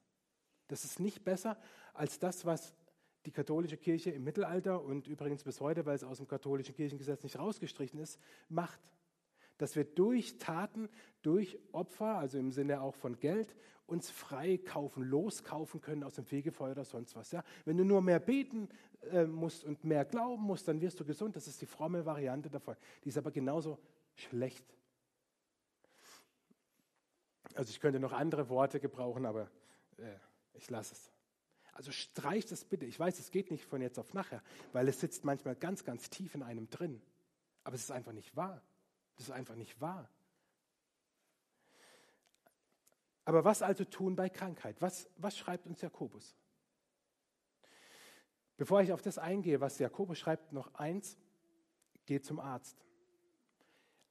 Das 0.69 0.85
ist 0.85 1.01
nicht 1.01 1.23
besser 1.23 1.61
als 1.93 2.19
das, 2.19 2.47
was 2.47 2.75
die 3.27 3.31
katholische 3.31 3.77
Kirche 3.77 4.11
im 4.11 4.25
Mittelalter 4.25 4.83
und 4.83 5.07
übrigens 5.07 5.45
bis 5.45 5.61
heute, 5.61 5.85
weil 5.85 5.95
es 5.95 6.03
aus 6.03 6.17
dem 6.17 6.27
katholischen 6.27 6.75
Kirchengesetz 6.75 7.23
nicht 7.23 7.39
rausgestrichen 7.39 8.01
ist, 8.01 8.19
macht. 8.49 8.81
Dass 9.59 9.77
wir 9.77 9.85
durch 9.85 10.39
Taten, 10.39 10.89
durch 11.21 11.59
Opfer, 11.73 12.17
also 12.17 12.39
im 12.39 12.51
Sinne 12.51 12.81
auch 12.81 12.95
von 12.95 13.21
Geld, 13.21 13.55
uns 13.93 14.11
frei 14.11 14.59
kaufen, 14.59 15.05
loskaufen 15.05 15.81
können 15.81 16.03
aus 16.03 16.15
dem 16.15 16.25
Fegefeuer 16.25 16.73
oder 16.73 16.85
sonst 16.85 17.15
was. 17.15 17.31
Ja? 17.31 17.45
Wenn 17.65 17.77
du 17.77 17.85
nur 17.85 18.01
mehr 18.01 18.19
beten 18.19 18.69
äh, 19.13 19.25
musst 19.25 19.65
und 19.65 19.85
mehr 19.85 20.05
glauben 20.05 20.43
musst, 20.43 20.67
dann 20.67 20.81
wirst 20.81 20.99
du 20.99 21.05
gesund. 21.05 21.37
Das 21.37 21.47
ist 21.47 21.61
die 21.61 21.67
fromme 21.67 22.05
Variante 22.05 22.51
davon. 22.51 22.77
Die 23.05 23.11
ist 23.11 23.19
aber 23.19 23.31
genauso 23.31 23.79
schlecht. 24.15 24.65
Also 27.55 27.71
ich 27.71 27.81
könnte 27.81 28.01
noch 28.01 28.13
andere 28.13 28.49
Worte 28.49 28.81
gebrauchen, 28.81 29.27
aber 29.27 29.51
äh, 29.99 30.17
ich 30.55 30.71
lasse 30.71 30.95
es. 30.95 31.11
Also 31.73 31.91
streich 31.91 32.47
das 32.47 32.65
bitte. 32.65 32.87
Ich 32.87 32.99
weiß, 32.99 33.19
es 33.19 33.31
geht 33.31 33.51
nicht 33.51 33.65
von 33.65 33.81
jetzt 33.81 33.99
auf 33.99 34.15
nachher, 34.15 34.43
weil 34.73 34.89
es 34.89 35.01
sitzt 35.01 35.25
manchmal 35.25 35.55
ganz, 35.55 35.85
ganz 35.85 36.11
tief 36.11 36.35
in 36.35 36.43
einem 36.43 36.69
drin. 36.71 37.01
Aber 37.65 37.75
es 37.75 37.83
ist 37.83 37.91
einfach 37.91 38.13
nicht 38.13 38.35
wahr. 38.37 38.63
Das 39.17 39.27
ist 39.27 39.33
einfach 39.33 39.55
nicht 39.55 39.81
wahr. 39.81 40.09
Aber 43.25 43.45
was 43.45 43.63
also 43.63 43.85
tun 43.85 44.17
bei 44.17 44.29
Krankheit? 44.29 44.81
Was, 44.81 45.09
was 45.17 45.37
schreibt 45.37 45.67
uns 45.67 45.81
Jakobus? 45.81 46.37
Bevor 48.57 48.83
ich 48.83 48.93
auf 48.93 49.03
das 49.03 49.19
eingehe, 49.19 49.61
was 49.61 49.79
Jakobus 49.79 50.19
schreibt, 50.19 50.53
noch 50.53 50.75
eins, 50.75 51.17
geh 52.07 52.21
zum 52.21 52.41
Arzt. 52.41 52.85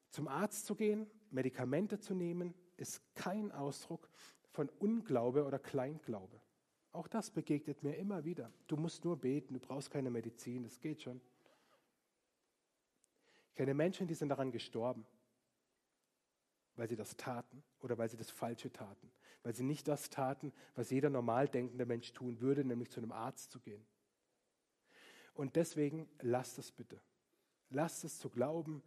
Zum 0.09 0.27
Arzt 0.27 0.65
zu 0.65 0.75
gehen, 0.75 1.09
Medikamente 1.29 1.99
zu 1.99 2.13
nehmen, 2.13 2.53
ist 2.77 3.01
kein 3.15 3.51
Ausdruck 3.51 4.09
von 4.49 4.69
Unglaube 4.79 5.45
oder 5.45 5.59
Kleinglaube. 5.59 6.41
Auch 6.91 7.07
das 7.07 7.31
begegnet 7.31 7.83
mir 7.83 7.95
immer 7.95 8.25
wieder. 8.25 8.51
Du 8.67 8.75
musst 8.75 9.05
nur 9.05 9.17
beten, 9.17 9.53
du 9.53 9.59
brauchst 9.59 9.91
keine 9.91 10.09
Medizin, 10.09 10.63
das 10.63 10.79
geht 10.79 11.01
schon. 11.01 11.21
Ich 13.47 13.55
kenne 13.55 13.73
Menschen, 13.73 14.07
die 14.07 14.15
sind 14.15 14.29
daran 14.29 14.51
gestorben, 14.51 15.05
weil 16.81 16.89
sie 16.89 16.95
das 16.95 17.15
taten 17.15 17.61
oder 17.81 17.99
weil 17.99 18.09
sie 18.09 18.17
das 18.17 18.31
Falsche 18.31 18.73
taten, 18.73 19.11
weil 19.43 19.53
sie 19.53 19.61
nicht 19.61 19.87
das 19.87 20.09
taten, 20.09 20.51
was 20.73 20.89
jeder 20.89 21.11
normal 21.11 21.47
denkende 21.47 21.85
Mensch 21.85 22.11
tun 22.11 22.41
würde, 22.41 22.65
nämlich 22.65 22.89
zu 22.89 22.99
einem 22.99 23.11
Arzt 23.11 23.51
zu 23.51 23.59
gehen. 23.59 23.85
Und 25.35 25.57
deswegen 25.57 26.09
lasst 26.21 26.57
es 26.57 26.71
bitte. 26.71 26.99
Lasst 27.69 28.03
es 28.03 28.17
zu 28.17 28.31
glauben, 28.31 28.81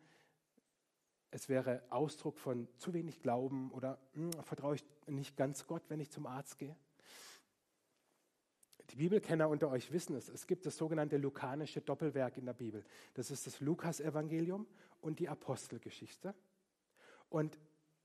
es 1.30 1.48
wäre 1.48 1.84
Ausdruck 1.90 2.40
von 2.40 2.66
zu 2.78 2.94
wenig 2.94 3.20
Glauben 3.20 3.70
oder 3.70 4.00
hm, 4.14 4.32
vertraue 4.42 4.74
ich 4.74 4.84
nicht 5.06 5.36
ganz 5.36 5.64
Gott, 5.64 5.84
wenn 5.86 6.00
ich 6.00 6.10
zum 6.10 6.26
Arzt 6.26 6.58
gehe. 6.58 6.76
Die 8.90 8.96
Bibelkenner 8.96 9.48
unter 9.48 9.70
euch 9.70 9.92
wissen 9.92 10.16
es. 10.16 10.28
Es 10.28 10.48
gibt 10.48 10.66
das 10.66 10.76
sogenannte 10.76 11.16
lukanische 11.16 11.80
Doppelwerk 11.80 12.38
in 12.38 12.46
der 12.46 12.54
Bibel. 12.54 12.84
Das 13.14 13.30
ist 13.30 13.46
das 13.46 13.60
Lukas-Evangelium 13.60 14.66
und 15.00 15.20
die 15.20 15.28
Apostelgeschichte. 15.28 16.34
Und 17.28 17.56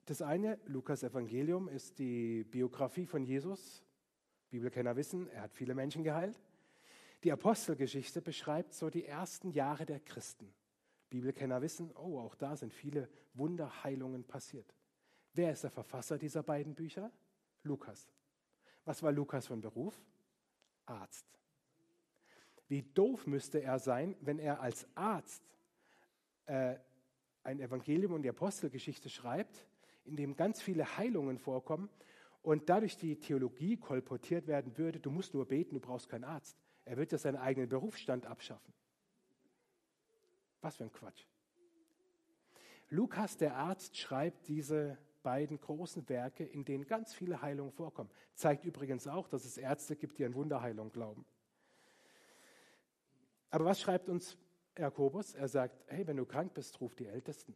das 0.10 0.22
eine, 0.24 0.60
Lukas-Evangelium, 0.66 1.70
ist 1.70 2.00
die 2.00 2.44
Biografie 2.44 3.06
von 3.06 3.24
Jesus. 3.24 3.84
Bibelkenner 4.50 4.96
wissen, 4.96 5.30
er 5.30 5.44
hat 5.44 5.54
viele 5.54 5.76
Menschen 5.76 6.04
geheilt. 6.04 6.40
Die 7.24 7.32
Apostelgeschichte 7.32 8.22
beschreibt 8.22 8.74
so 8.74 8.90
die 8.90 9.06
ersten 9.06 9.52
Jahre 9.52 9.86
der 9.86 10.00
Christen. 10.00 10.52
Bibelkenner 11.10 11.62
wissen, 11.62 11.92
oh, 11.96 12.20
auch 12.20 12.34
da 12.36 12.56
sind 12.56 12.74
viele 12.74 13.08
Wunderheilungen 13.34 14.24
passiert. 14.24 14.74
Wer 15.34 15.52
ist 15.52 15.64
der 15.64 15.70
Verfasser 15.70 16.18
dieser 16.18 16.42
beiden 16.42 16.74
Bücher? 16.74 17.12
Lukas. 17.64 18.10
Was 18.86 19.04
war 19.04 19.12
Lukas 19.12 19.46
von 19.46 19.62
Beruf? 19.62 20.02
Arzt. 20.86 21.28
Wie 22.68 22.82
doof 22.82 23.28
müsste 23.28 23.62
er 23.62 23.78
sein, 23.78 24.16
wenn 24.22 24.40
er 24.40 24.60
als 24.62 24.88
Arzt 24.96 25.56
äh, 26.48 26.78
ein 27.44 27.60
Evangelium 27.60 28.14
und 28.14 28.24
die 28.24 28.30
Apostelgeschichte 28.30 29.10
schreibt, 29.10 29.69
in 30.10 30.16
dem 30.16 30.36
ganz 30.36 30.62
viele 30.62 30.98
Heilungen 30.98 31.38
vorkommen 31.38 31.90
und 32.42 32.70
dadurch 32.70 32.98
die 32.98 33.20
Theologie 33.20 33.78
kolportiert 33.78 34.48
werden 34.48 34.78
würde, 34.78 35.00
du 35.00 35.12
musst 35.12 35.34
nur 35.34 35.48
beten, 35.48 35.76
du 35.76 35.80
brauchst 35.80 36.10
keinen 36.10 36.24
Arzt. 36.24 36.58
Er 36.84 36.98
wird 36.98 37.12
ja 37.12 37.18
seinen 37.18 37.38
eigenen 37.38 37.70
Berufsstand 37.70 38.26
abschaffen. 38.26 38.74
Was 40.62 40.78
für 40.78 40.84
ein 40.84 40.92
Quatsch. 40.92 41.26
Lukas, 42.90 43.38
der 43.38 43.56
Arzt, 43.56 43.98
schreibt 43.98 44.48
diese 44.48 44.98
beiden 45.22 45.60
großen 45.60 46.10
Werke, 46.10 46.44
in 46.44 46.66
denen 46.66 46.88
ganz 46.88 47.14
viele 47.14 47.42
Heilungen 47.42 47.72
vorkommen. 47.72 48.10
Zeigt 48.34 48.66
übrigens 48.66 49.08
auch, 49.08 49.28
dass 49.28 49.46
es 49.46 49.58
Ärzte 49.58 49.96
gibt, 49.96 50.18
die 50.18 50.26
an 50.26 50.34
Wunderheilung 50.34 50.92
glauben. 50.92 51.26
Aber 53.52 53.66
was 53.66 53.80
schreibt 53.80 54.10
uns 54.10 54.38
Jakobus? 54.78 55.36
Er 55.36 55.48
sagt, 55.48 55.84
hey, 55.88 56.08
wenn 56.08 56.18
du 56.18 56.26
krank 56.26 56.54
bist, 56.54 56.80
ruf 56.82 56.96
die 56.96 57.08
Ältesten. 57.08 57.56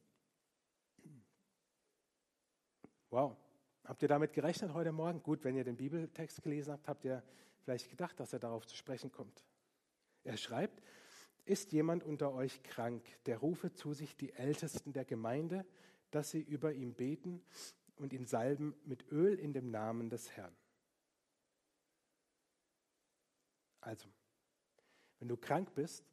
Wow. 3.14 3.38
Habt 3.84 4.02
ihr 4.02 4.08
damit 4.08 4.34
gerechnet 4.34 4.74
heute 4.74 4.92
Morgen? 4.92 5.22
Gut, 5.22 5.44
wenn 5.44 5.56
ihr 5.56 5.64
den 5.64 5.78
Bibeltext 5.78 6.42
gelesen 6.42 6.74
habt, 6.74 6.88
habt 6.88 7.06
ihr 7.06 7.22
vielleicht 7.60 7.92
gedacht, 7.92 8.20
dass 8.20 8.34
er 8.34 8.40
darauf 8.40 8.66
zu 8.66 8.76
sprechen 8.76 9.12
kommt. 9.12 9.46
Er 10.24 10.36
schreibt, 10.36 10.82
ist 11.46 11.74
jemand 11.74 12.04
unter 12.04 12.34
euch 12.34 12.64
krank, 12.64 13.06
der 13.28 13.38
rufe 13.38 13.72
zu 13.72 13.94
sich 13.94 14.18
die 14.18 14.34
Ältesten 14.34 14.94
der 14.94 15.06
Gemeinde, 15.06 15.64
dass 16.10 16.32
sie 16.32 16.42
über 16.42 16.74
ihn 16.74 16.96
beten 16.96 17.44
und 17.98 18.14
ihn 18.14 18.26
salben 18.26 18.74
mit 18.84 19.06
Öl 19.12 19.38
in 19.38 19.54
dem 19.54 19.70
Namen 19.70 20.10
des 20.10 20.32
Herrn. 20.32 20.56
Also, 23.80 24.10
wenn 25.20 25.28
du 25.28 25.38
krank 25.38 25.76
bist, 25.76 26.04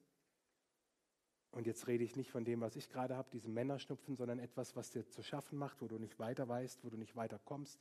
und 1.52 1.66
jetzt 1.66 1.86
rede 1.88 2.04
ich 2.04 2.16
nicht 2.16 2.30
von 2.30 2.44
dem, 2.44 2.60
was 2.60 2.76
ich 2.76 2.88
gerade 2.88 3.16
habe, 3.16 3.30
diesem 3.30 3.52
Männerschnupfen, 3.54 4.16
sondern 4.16 4.38
etwas, 4.38 4.76
was 4.76 4.90
dir 4.90 5.08
zu 5.08 5.22
schaffen 5.22 5.58
macht, 5.58 5.80
wo 5.82 5.88
du 5.88 5.98
nicht 5.98 6.18
weiter 6.18 6.48
weißt, 6.48 6.84
wo 6.84 6.90
du 6.90 6.96
nicht 6.96 7.16
weiter 7.16 7.40
kommst, 7.44 7.80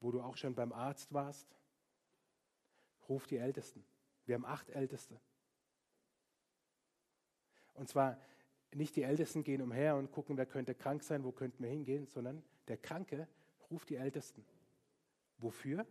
wo 0.00 0.10
du 0.10 0.20
auch 0.20 0.36
schon 0.36 0.54
beim 0.54 0.72
Arzt 0.72 1.12
warst, 1.12 1.46
ruf 3.08 3.26
die 3.26 3.36
Ältesten. 3.36 3.84
Wir 4.26 4.34
haben 4.34 4.44
acht 4.44 4.70
Älteste. 4.70 5.20
Und 7.74 7.88
zwar 7.88 8.18
nicht 8.72 8.96
die 8.96 9.02
Ältesten 9.02 9.42
gehen 9.44 9.62
umher 9.62 9.96
und 9.96 10.10
gucken, 10.10 10.36
wer 10.36 10.46
könnte 10.46 10.74
krank 10.74 11.02
sein, 11.02 11.24
wo 11.24 11.32
könnten 11.32 11.62
wir 11.62 11.70
hingehen, 11.70 12.06
sondern 12.06 12.42
der 12.68 12.76
Kranke 12.76 13.28
ruft 13.70 13.88
die 13.90 13.96
Ältesten. 13.96 14.44
Wofür? 15.38 15.86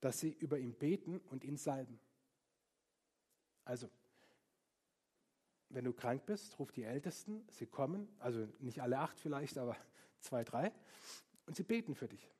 Dass 0.00 0.20
sie 0.20 0.32
über 0.32 0.58
ihn 0.58 0.74
beten 0.74 1.20
und 1.30 1.44
ihn 1.44 1.56
salben. 1.56 1.98
Also, 3.64 3.88
wenn 5.68 5.84
du 5.84 5.92
krank 5.92 6.26
bist, 6.26 6.58
ruf 6.58 6.72
die 6.72 6.84
Ältesten, 6.84 7.44
sie 7.50 7.66
kommen, 7.66 8.08
also 8.18 8.46
nicht 8.60 8.80
alle 8.80 8.98
acht 8.98 9.18
vielleicht, 9.18 9.58
aber 9.58 9.76
zwei, 10.20 10.44
drei, 10.44 10.72
und 11.46 11.56
sie 11.56 11.62
beten 11.62 11.94
für 11.94 12.08
dich. 12.08 12.30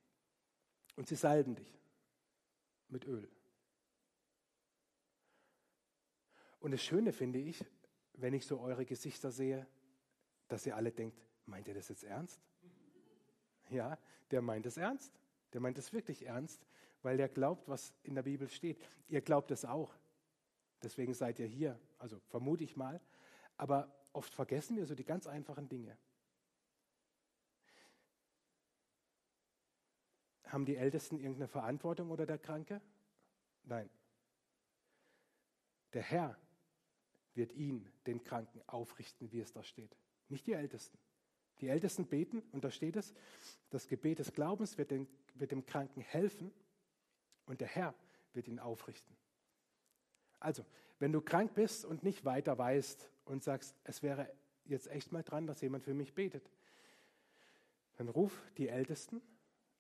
Und 0.97 1.09
sie 1.09 1.17
salben 1.17 1.55
dich 1.55 1.79
mit 2.89 3.07
Öl. 3.07 3.29
Und 6.61 6.71
das 6.73 6.83
Schöne 6.83 7.13
finde 7.13 7.39
ich, 7.39 7.65
wenn 8.15 8.35
ich 8.35 8.47
so 8.47 8.61
eure 8.61 8.87
Gesichter 8.87 9.31
sehe, 9.31 9.67
dass 10.49 10.67
ihr 10.67 10.75
alle 10.75 10.91
denkt, 10.91 11.21
meint 11.45 11.69
ihr 11.69 11.75
das 11.75 11.89
jetzt 11.89 12.05
ernst? 12.05 12.41
Ja, 13.69 13.99
der 14.31 14.43
meint 14.43 14.67
es 14.67 14.77
ernst. 14.77 15.13
Der 15.53 15.61
meint 15.61 15.79
es 15.79 15.93
wirklich 15.93 16.27
ernst, 16.27 16.67
weil 17.03 17.17
der 17.17 17.29
glaubt, 17.29 17.69
was 17.69 17.95
in 18.03 18.15
der 18.15 18.23
Bibel 18.23 18.49
steht. 18.49 18.83
Ihr 19.09 19.21
glaubt 19.21 19.51
es 19.51 19.65
auch. 19.65 19.95
Deswegen 20.83 21.15
seid 21.15 21.39
ihr 21.39 21.47
hier. 21.47 21.79
Also 21.99 22.19
vermute 22.29 22.65
ich 22.65 22.77
mal. 22.77 23.01
Aber 23.57 23.95
oft 24.13 24.35
vergessen 24.35 24.77
wir 24.77 24.87
so 24.87 24.95
die 24.95 25.05
ganz 25.05 25.27
einfachen 25.27 25.69
Dinge. 25.69 25.97
Haben 30.45 30.65
die 30.65 30.77
Ältesten 30.77 31.19
irgendeine 31.19 31.49
Verantwortung 31.49 32.11
oder 32.11 32.27
der 32.27 32.39
Kranke? 32.39 32.81
Nein. 33.65 33.91
Der 35.93 36.03
Herr 36.03 36.39
wird 37.35 37.53
ihn, 37.53 37.91
den 38.07 38.23
Kranken, 38.23 38.61
aufrichten, 38.67 39.31
wie 39.33 39.41
es 39.41 39.53
da 39.53 39.63
steht. 39.63 39.97
Nicht 40.29 40.47
die 40.47 40.53
Ältesten. 40.53 40.99
Die 41.61 41.69
Ältesten 41.69 42.07
beten, 42.07 42.43
und 42.53 42.65
da 42.65 42.71
steht 42.71 42.97
es, 42.97 43.15
das 43.71 43.89
Gebet 43.89 44.19
des 44.19 44.33
Glaubens 44.33 44.79
wird, 44.79 44.91
den, 44.91 45.09
wird 45.35 45.53
dem 45.53 45.65
Kranken 45.65 46.01
helfen 46.01 46.53
und 47.47 47.61
der 47.61 47.69
Herr 47.69 47.95
wird 48.35 48.47
ihn 48.49 48.59
aufrichten. 48.59 49.17
Also, 50.41 50.65
wenn 50.99 51.13
du 51.13 51.21
krank 51.21 51.55
bist 51.55 51.85
und 51.85 52.03
nicht 52.03 52.25
weiter 52.25 52.57
weißt 52.57 53.09
und 53.25 53.43
sagst, 53.43 53.75
es 53.85 54.03
wäre 54.03 54.31
jetzt 54.65 54.89
echt 54.89 55.13
mal 55.13 55.23
dran, 55.23 55.47
dass 55.47 55.61
jemand 55.61 55.85
für 55.85 55.95
mich 55.95 56.15
betet, 56.15 56.51
dann 57.97 58.09
ruf 58.09 58.43
die 58.57 58.69
Ältesten, 58.69 59.21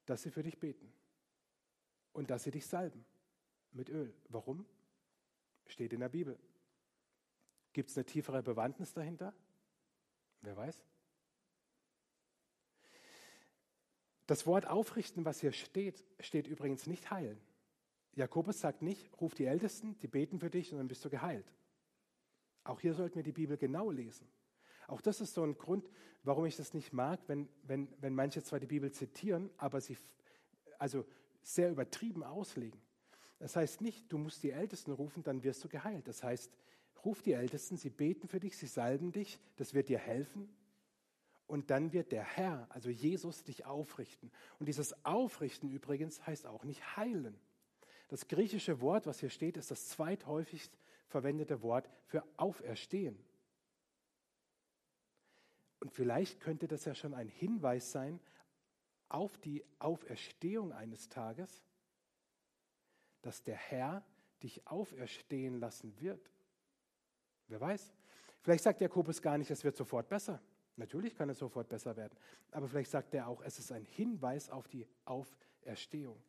dass 0.07 0.23
sie 0.23 0.31
für 0.31 0.43
dich 0.43 0.59
beten 0.59 0.93
und 2.13 2.31
dass 2.31 2.45
sie 2.45 2.51
dich 2.51 2.67
salben 2.67 3.05
mit 3.73 3.89
Öl. 3.91 4.15
Warum? 4.29 4.65
Steht 5.67 5.93
in 5.93 6.01
der 6.01 6.09
Bibel. 6.09 6.39
Gibt 7.73 7.91
es 7.91 7.97
eine 7.97 8.07
tiefere 8.07 8.43
Bewandtnis 8.43 8.95
dahinter? 8.95 9.35
Wer 10.41 10.57
weiß? 10.57 10.83
Das 14.27 14.47
Wort 14.47 14.67
aufrichten, 14.67 15.25
was 15.25 15.41
hier 15.41 15.53
steht, 15.53 16.03
steht 16.21 16.47
übrigens 16.47 16.87
nicht 16.87 17.11
heilen. 17.11 17.41
Jakobus 18.17 18.61
sagt 18.61 18.83
nicht, 18.83 19.09
ruf 19.21 19.35
die 19.35 19.45
Ältesten, 19.45 19.97
die 19.99 20.09
beten 20.09 20.41
für 20.41 20.51
dich 20.51 20.73
und 20.73 20.79
dann 20.79 20.89
bist 20.89 21.05
du 21.05 21.11
geheilt. 21.11 21.53
Auch 22.65 22.81
hier 22.81 22.95
sollten 22.95 23.17
wir 23.17 23.23
die 23.23 23.33
Bibel 23.33 23.57
genau 23.57 23.91
lesen. 23.91 24.27
Auch 24.89 25.01
das 25.01 25.21
ist 25.21 25.35
so 25.35 25.43
ein 25.43 25.57
Grund, 25.57 25.89
warum 26.23 26.47
ich 26.47 26.57
das 26.57 26.75
nicht 26.75 26.93
mag, 26.93 27.21
wenn, 27.29 27.49
wenn, 27.63 27.89
wenn 28.01 28.15
manche 28.15 28.43
zwar 28.43 28.59
die 28.59 28.67
Bibel 28.67 28.91
zitieren, 28.91 29.51
aber 29.57 29.81
sie 29.81 29.97
also 30.79 31.05
sehr 31.43 31.71
übertrieben 31.71 32.25
auslegen. 32.25 32.81
Das 33.39 33.55
heißt 33.55 33.81
nicht, 33.81 34.11
du 34.13 34.19
musst 34.19 34.43
die 34.43 34.51
Ältesten 34.51 34.93
rufen, 34.93 35.23
dann 35.23 35.45
wirst 35.45 35.63
du 35.63 35.69
geheilt. 35.69 36.09
Das 36.09 36.23
heißt, 36.23 36.51
Ruf 37.07 37.23
die 37.23 37.35
Ältesten, 37.35 37.77
sie 37.77 37.91
beten 37.91 38.27
für 38.27 38.41
dich, 38.41 38.57
sie 38.57 38.67
salben 38.67 39.13
dich, 39.13 39.39
das 39.55 39.75
wird 39.75 39.89
dir 39.89 39.99
helfen. 39.99 40.49
Und 41.47 41.71
dann 41.71 41.93
wird 41.93 42.11
der 42.11 42.25
Herr, 42.25 42.67
also 42.71 42.91
Jesus, 42.91 43.45
dich 43.45 43.65
aufrichten. 43.65 44.33
Und 44.59 44.67
dieses 44.67 45.05
Aufrichten 45.05 45.71
übrigens 45.71 46.27
heißt 46.27 46.47
auch 46.47 46.65
nicht 46.65 46.97
heilen. 46.97 47.39
Das 48.09 48.29
griechische 48.29 48.81
Wort, 48.81 49.07
was 49.07 49.21
hier 49.21 49.31
steht, 49.31 49.57
ist 49.57 49.71
das 49.71 49.89
zweithäufigst 49.89 50.77
verwendete 51.09 51.63
Wort 51.63 51.89
für 52.07 52.25
auferstehen. 52.37 53.19
Und 55.81 55.93
vielleicht 55.93 56.41
könnte 56.41 56.69
das 56.69 56.85
ja 56.85 56.95
schon 56.95 57.15
ein 57.15 57.29
Hinweis 57.29 57.93
sein 57.93 58.21
auf 59.09 59.39
die 59.39 59.65
Auferstehung 59.79 60.73
eines 60.73 61.09
Tages, 61.09 61.65
dass 63.23 63.43
der 63.43 63.57
Herr 63.57 64.05
dich 64.43 64.67
auferstehen 64.67 65.59
lassen 65.59 65.99
wird. 66.01 66.31
Wer 67.49 67.61
weiß? 67.61 67.93
Vielleicht 68.43 68.65
sagt 68.65 68.81
Jakobus 68.81 69.23
gar 69.23 69.39
nicht, 69.39 69.51
es 69.51 69.65
wird 69.65 69.77
sofort 69.77 70.09
besser. 70.09 70.41
Natürlich 70.77 71.15
kann 71.17 71.31
es 71.31 71.39
sofort 71.39 71.69
besser 71.69 71.97
werden. 71.97 72.17
Aber 72.51 72.69
vielleicht 72.69 72.91
sagt 72.91 73.15
er 73.15 73.29
auch, 73.29 73.43
es 73.43 73.59
ist 73.59 73.73
ein 73.73 73.85
Hinweis 73.85 74.51
auf 74.51 74.69
die 74.69 74.87
Auferstehung. 75.05 76.21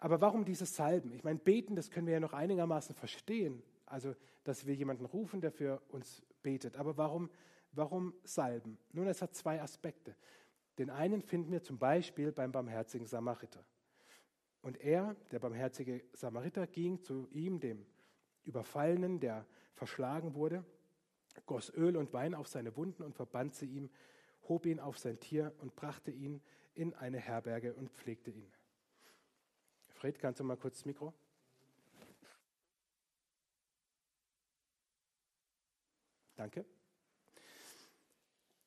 Aber 0.00 0.22
warum 0.22 0.46
dieses 0.46 0.74
Salben? 0.74 1.12
Ich 1.12 1.24
meine, 1.24 1.38
beten, 1.38 1.76
das 1.76 1.90
können 1.90 2.06
wir 2.06 2.14
ja 2.14 2.20
noch 2.20 2.32
einigermaßen 2.32 2.94
verstehen. 2.94 3.62
Also, 3.84 4.16
dass 4.44 4.66
wir 4.66 4.74
jemanden 4.74 5.04
rufen, 5.04 5.42
der 5.42 5.52
für 5.52 5.82
uns 5.88 6.22
betet. 6.42 6.78
Aber 6.78 6.96
warum, 6.96 7.28
warum 7.72 8.14
salben? 8.24 8.78
Nun, 8.92 9.06
es 9.06 9.20
hat 9.20 9.34
zwei 9.34 9.60
Aspekte. 9.60 10.16
Den 10.78 10.88
einen 10.88 11.20
finden 11.20 11.52
wir 11.52 11.62
zum 11.62 11.78
Beispiel 11.78 12.32
beim 12.32 12.50
barmherzigen 12.50 13.06
Samariter. 13.06 13.62
Und 14.62 14.80
er, 14.80 15.16
der 15.32 15.38
barmherzige 15.38 16.02
Samariter, 16.14 16.66
ging 16.66 17.02
zu 17.02 17.28
ihm, 17.30 17.60
dem 17.60 17.84
Überfallenen, 18.44 19.20
der 19.20 19.44
verschlagen 19.74 20.34
wurde, 20.34 20.64
goss 21.44 21.70
Öl 21.74 21.98
und 21.98 22.14
Wein 22.14 22.34
auf 22.34 22.48
seine 22.48 22.74
Wunden 22.74 23.02
und 23.02 23.14
verband 23.14 23.54
sie 23.54 23.66
ihm, 23.66 23.90
hob 24.48 24.64
ihn 24.64 24.80
auf 24.80 24.98
sein 24.98 25.20
Tier 25.20 25.54
und 25.58 25.76
brachte 25.76 26.10
ihn 26.10 26.40
in 26.74 26.94
eine 26.94 27.18
Herberge 27.18 27.74
und 27.74 27.90
pflegte 27.90 28.30
ihn. 28.30 28.50
Fred, 30.00 30.18
kannst 30.18 30.40
du 30.40 30.44
mal 30.44 30.56
kurz 30.56 30.78
das 30.78 30.86
Mikro? 30.86 31.12
Danke. 36.36 36.64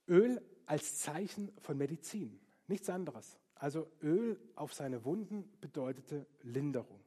Öl 0.08 0.40
als 0.68 1.00
Zeichen 1.00 1.52
von 1.60 1.76
Medizin, 1.76 2.40
nichts 2.68 2.88
anderes. 2.88 3.40
Also 3.56 3.92
Öl 4.04 4.40
auf 4.54 4.76
seine 4.76 5.06
Wunden 5.06 5.52
bedeutete 5.60 6.28
Linderung. 6.44 7.04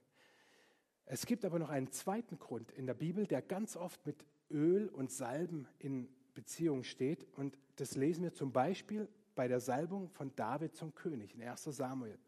Es 1.05 1.25
gibt 1.25 1.45
aber 1.45 1.61
noch 1.61 1.69
einen 1.69 1.93
zweiten 1.93 2.41
Grund 2.41 2.73
in 2.73 2.87
der 2.87 2.95
Bibel, 2.95 3.29
der 3.29 3.43
ganz 3.43 3.77
oft 3.77 4.05
mit 4.07 4.25
Öl 4.51 4.89
und 4.89 5.13
Salben 5.13 5.69
in 5.79 6.09
Beziehung 6.35 6.83
steht. 6.83 7.29
Und 7.37 7.57
das 7.77 7.95
lesen 7.95 8.25
wir 8.25 8.35
zum 8.35 8.51
Beispiel 8.51 9.09
bei 9.37 9.47
der 9.47 9.61
Salbung 9.61 10.09
von 10.09 10.35
David 10.35 10.75
zum 10.75 10.97
König 10.97 11.33
in 11.37 11.43
1 11.45 11.63
Samuel. 11.63 12.19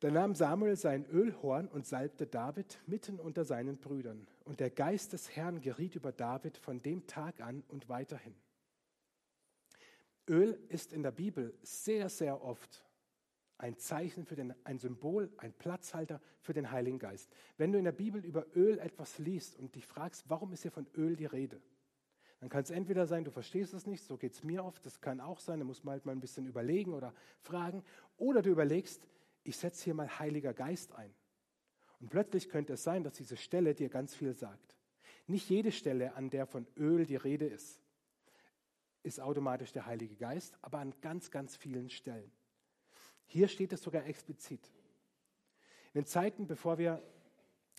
Da 0.00 0.10
nahm 0.10 0.34
Samuel 0.34 0.76
sein 0.76 1.04
Ölhorn 1.06 1.68
und 1.68 1.86
salbte 1.86 2.26
David 2.26 2.80
mitten 2.86 3.20
unter 3.20 3.44
seinen 3.44 3.76
Brüdern. 3.76 4.26
Und 4.44 4.60
der 4.60 4.70
Geist 4.70 5.12
des 5.12 5.36
Herrn 5.36 5.60
geriet 5.60 5.94
über 5.94 6.10
David 6.10 6.56
von 6.56 6.80
dem 6.82 7.06
Tag 7.06 7.40
an 7.40 7.62
und 7.68 7.90
weiterhin. 7.90 8.34
Öl 10.26 10.58
ist 10.68 10.94
in 10.94 11.02
der 11.02 11.10
Bibel 11.10 11.54
sehr, 11.62 12.08
sehr 12.08 12.42
oft 12.42 12.82
ein 13.58 13.76
Zeichen 13.76 14.24
für 14.24 14.36
den, 14.36 14.54
ein 14.64 14.78
Symbol, 14.78 15.30
ein 15.36 15.52
Platzhalter 15.52 16.20
für 16.40 16.54
den 16.54 16.70
Heiligen 16.70 16.98
Geist. 16.98 17.30
Wenn 17.58 17.72
du 17.72 17.78
in 17.78 17.84
der 17.84 17.92
Bibel 17.92 18.24
über 18.24 18.46
Öl 18.56 18.78
etwas 18.78 19.18
liest 19.18 19.58
und 19.58 19.74
dich 19.74 19.86
fragst, 19.86 20.24
warum 20.30 20.52
ist 20.52 20.62
hier 20.62 20.70
von 20.70 20.86
Öl 20.96 21.14
die 21.14 21.26
Rede, 21.26 21.60
dann 22.38 22.48
kann 22.48 22.62
es 22.62 22.70
entweder 22.70 23.06
sein, 23.06 23.24
du 23.24 23.30
verstehst 23.30 23.74
es 23.74 23.86
nicht, 23.86 24.02
so 24.02 24.16
geht 24.16 24.32
es 24.32 24.42
mir 24.42 24.64
oft, 24.64 24.86
das 24.86 25.02
kann 25.02 25.20
auch 25.20 25.40
sein, 25.40 25.58
da 25.58 25.66
muss 25.66 25.84
man 25.84 25.92
halt 25.92 26.06
mal 26.06 26.12
ein 26.12 26.20
bisschen 26.20 26.46
überlegen 26.46 26.94
oder 26.94 27.12
fragen, 27.42 27.84
oder 28.16 28.40
du 28.40 28.48
überlegst, 28.48 29.06
ich 29.42 29.56
setze 29.56 29.84
hier 29.84 29.94
mal 29.94 30.18
Heiliger 30.18 30.52
Geist 30.52 30.92
ein. 30.94 31.14
Und 32.00 32.10
plötzlich 32.10 32.48
könnte 32.48 32.74
es 32.74 32.82
sein, 32.82 33.04
dass 33.04 33.14
diese 33.14 33.36
Stelle 33.36 33.74
dir 33.74 33.88
ganz 33.88 34.14
viel 34.14 34.32
sagt. 34.34 34.76
Nicht 35.26 35.48
jede 35.48 35.70
Stelle, 35.70 36.14
an 36.14 36.30
der 36.30 36.46
von 36.46 36.66
Öl 36.76 37.06
die 37.06 37.16
Rede 37.16 37.46
ist, 37.46 37.80
ist 39.02 39.20
automatisch 39.20 39.72
der 39.72 39.86
Heilige 39.86 40.16
Geist, 40.16 40.58
aber 40.62 40.78
an 40.78 40.94
ganz, 41.00 41.30
ganz 41.30 41.56
vielen 41.56 41.90
Stellen. 41.90 42.30
Hier 43.26 43.48
steht 43.48 43.72
es 43.72 43.82
sogar 43.82 44.06
explizit. 44.06 44.66
In 45.92 46.02
den 46.02 46.06
Zeiten, 46.06 46.46
bevor 46.46 46.78
wir 46.78 47.02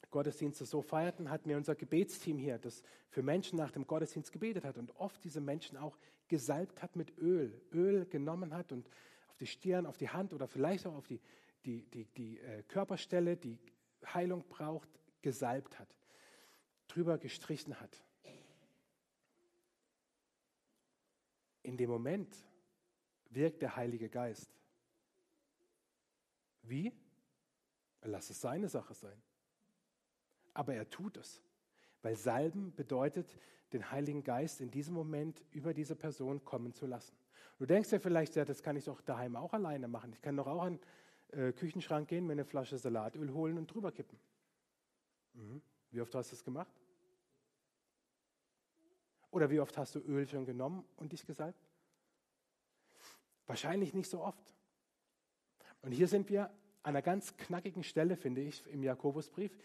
Gottesdienste 0.10 0.66
so 0.66 0.82
feierten, 0.82 1.30
hatten 1.30 1.50
wir 1.50 1.58
unser 1.58 1.76
Gebetsteam 1.76 2.38
hier, 2.38 2.58
das 2.58 2.84
für 3.10 3.22
Menschen 3.22 3.58
nach 3.58 3.72
dem 3.72 3.86
Gottesdienst 3.86 4.32
gebetet 4.32 4.66
hat 4.66 4.78
und 4.78 4.96
oft 4.98 5.24
diese 5.24 5.42
Menschen 5.42 5.78
auch 5.78 5.98
gesalbt 6.28 6.82
hat 6.82 6.96
mit 6.96 7.18
Öl. 7.18 7.62
Öl 7.74 8.06
genommen 8.06 8.54
hat 8.54 8.72
und 8.72 8.90
auf 9.28 9.38
die 9.38 9.48
Stirn, 9.48 9.86
auf 9.86 9.98
die 9.98 10.10
Hand 10.10 10.34
oder 10.34 10.48
vielleicht 10.48 10.86
auch 10.88 10.96
auf 10.96 11.08
die, 11.08 11.22
die, 11.66 11.84
die, 11.84 12.06
die 12.06 12.40
äh, 12.40 12.64
Körperstelle, 12.64 13.38
die 13.38 13.60
Heilung 14.06 14.48
braucht, 14.48 14.90
gesalbt 15.22 15.80
hat, 15.80 15.96
drüber 16.88 17.18
gestrichen 17.18 17.80
hat. 17.80 18.04
In 21.64 21.78
dem 21.78 21.90
Moment 21.90 22.36
wirkt 23.30 23.62
der 23.62 23.76
Heilige 23.76 24.10
Geist. 24.10 24.52
Wie? 26.64 26.92
Lass 28.02 28.30
es 28.30 28.42
seine 28.42 28.68
Sache 28.68 28.94
sein. 28.94 29.22
Aber 30.54 30.74
er 30.74 30.90
tut 30.90 31.18
es, 31.18 31.42
weil 32.02 32.16
Salben 32.16 32.74
bedeutet, 32.76 33.38
den 33.74 33.90
Heiligen 33.90 34.24
Geist 34.24 34.60
in 34.60 34.70
diesem 34.70 34.94
Moment 34.94 35.46
über 35.52 35.74
diese 35.74 35.96
Person 35.96 36.44
kommen 36.44 36.74
zu 36.74 36.86
lassen. 36.86 37.16
Du 37.58 37.66
denkst 37.66 37.92
ja 37.92 38.00
vielleicht, 38.00 38.36
ja, 38.36 38.44
das 38.44 38.64
kann 38.64 38.76
ich 38.76 38.86
doch 38.86 39.02
daheim 39.02 39.36
auch 39.36 39.54
alleine 39.54 39.88
machen. 39.88 40.12
Ich 40.14 40.22
kann 40.22 40.36
doch 40.36 40.48
auch 40.48 40.64
an 40.64 40.80
äh, 41.32 41.54
Küchenschrank 41.54 42.08
gehen, 42.08 42.26
mir 42.26 42.34
eine 42.34 42.46
Flasche 42.46 42.78
Salatöl 42.78 43.34
holen 43.34 43.58
und 43.58 43.68
drüber 43.68 43.92
kippen. 43.92 44.20
Mhm. 45.34 45.62
Wie 45.92 46.02
oft 46.02 46.14
hast 46.16 46.32
du 46.32 46.36
das 46.36 46.44
gemacht? 46.44 46.74
Oder 49.30 49.50
wie 49.50 49.60
oft 49.60 49.78
hast 49.78 49.96
du 49.96 50.00
Öl 50.00 50.28
schon 50.28 50.46
genommen 50.46 50.86
und 50.98 51.14
dich 51.14 51.26
gesalbt? 51.26 51.68
Wahrscheinlich 53.48 53.94
nicht 53.94 54.10
so 54.10 54.22
oft. 54.24 54.54
Und 55.82 55.94
hier 55.94 56.08
sind 56.08 56.30
wir 56.30 56.46
an 56.84 56.96
einer 56.96 57.02
ganz 57.02 57.36
knackigen 57.38 57.84
Stelle, 57.84 58.16
finde 58.16 58.42
ich, 58.42 58.66
im 58.68 58.84
Jakobusbrief, 58.84 59.58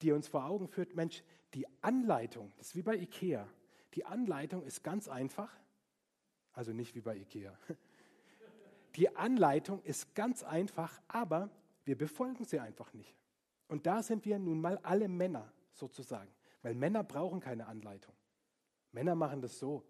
die 0.00 0.12
uns 0.12 0.28
vor 0.28 0.44
Augen 0.44 0.68
führt, 0.68 0.94
Mensch, 0.94 1.22
die 1.54 1.66
Anleitung, 1.82 2.52
das 2.56 2.68
ist 2.68 2.76
wie 2.76 2.82
bei 2.82 2.96
Ikea, 2.96 3.48
die 3.94 4.04
Anleitung 4.04 4.62
ist 4.64 4.82
ganz 4.82 5.08
einfach, 5.08 5.54
also 6.52 6.72
nicht 6.72 6.94
wie 6.94 7.00
bei 7.00 7.16
Ikea. 7.16 7.56
Die 8.96 9.14
Anleitung 9.16 9.82
ist 9.82 10.14
ganz 10.14 10.42
einfach, 10.42 11.00
aber 11.08 11.50
wir 11.84 11.96
befolgen 11.96 12.44
sie 12.44 12.60
einfach 12.60 12.92
nicht. 12.92 13.16
Und 13.68 13.86
da 13.86 14.02
sind 14.02 14.24
wir 14.24 14.38
nun 14.38 14.60
mal 14.60 14.78
alle 14.82 15.08
Männer 15.08 15.50
sozusagen, 15.72 16.30
weil 16.60 16.74
Männer 16.74 17.02
brauchen 17.02 17.40
keine 17.40 17.66
Anleitung. 17.66 18.14
Männer 18.92 19.14
machen 19.14 19.40
das 19.40 19.58
so. 19.58 19.82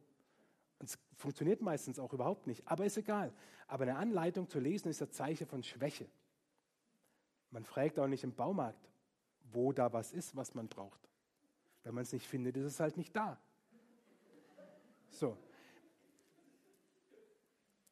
Und 0.79 0.88
es 0.88 0.99
funktioniert 1.17 1.61
meistens 1.61 1.99
auch 1.99 2.12
überhaupt 2.12 2.47
nicht, 2.47 2.67
aber 2.67 2.85
ist 2.85 2.97
egal. 2.97 3.33
Aber 3.67 3.83
eine 3.83 3.97
Anleitung 3.97 4.49
zu 4.49 4.61
lesen 4.61 4.88
ist 4.88 5.03
ein 5.03 5.11
Zeichen 5.11 5.47
von 5.47 5.62
Schwäche. 5.62 6.09
Man 7.51 7.65
fragt 7.65 7.99
auch 7.99 8.07
nicht 8.07 8.25
im 8.25 8.35
Baumarkt, 8.35 8.88
wo 9.51 9.73
da 9.73 9.93
was 9.93 10.12
ist, 10.12 10.37
was 10.37 10.55
man 10.55 10.69
braucht. 10.69 11.09
Wenn 11.83 11.95
man 11.95 12.03
es 12.03 12.12
nicht 12.12 12.27
findet, 12.27 12.57
ist 12.57 12.65
es 12.65 12.81
halt 12.81 12.97
nicht 12.97 13.15
da. 13.15 13.38
So. 15.11 15.37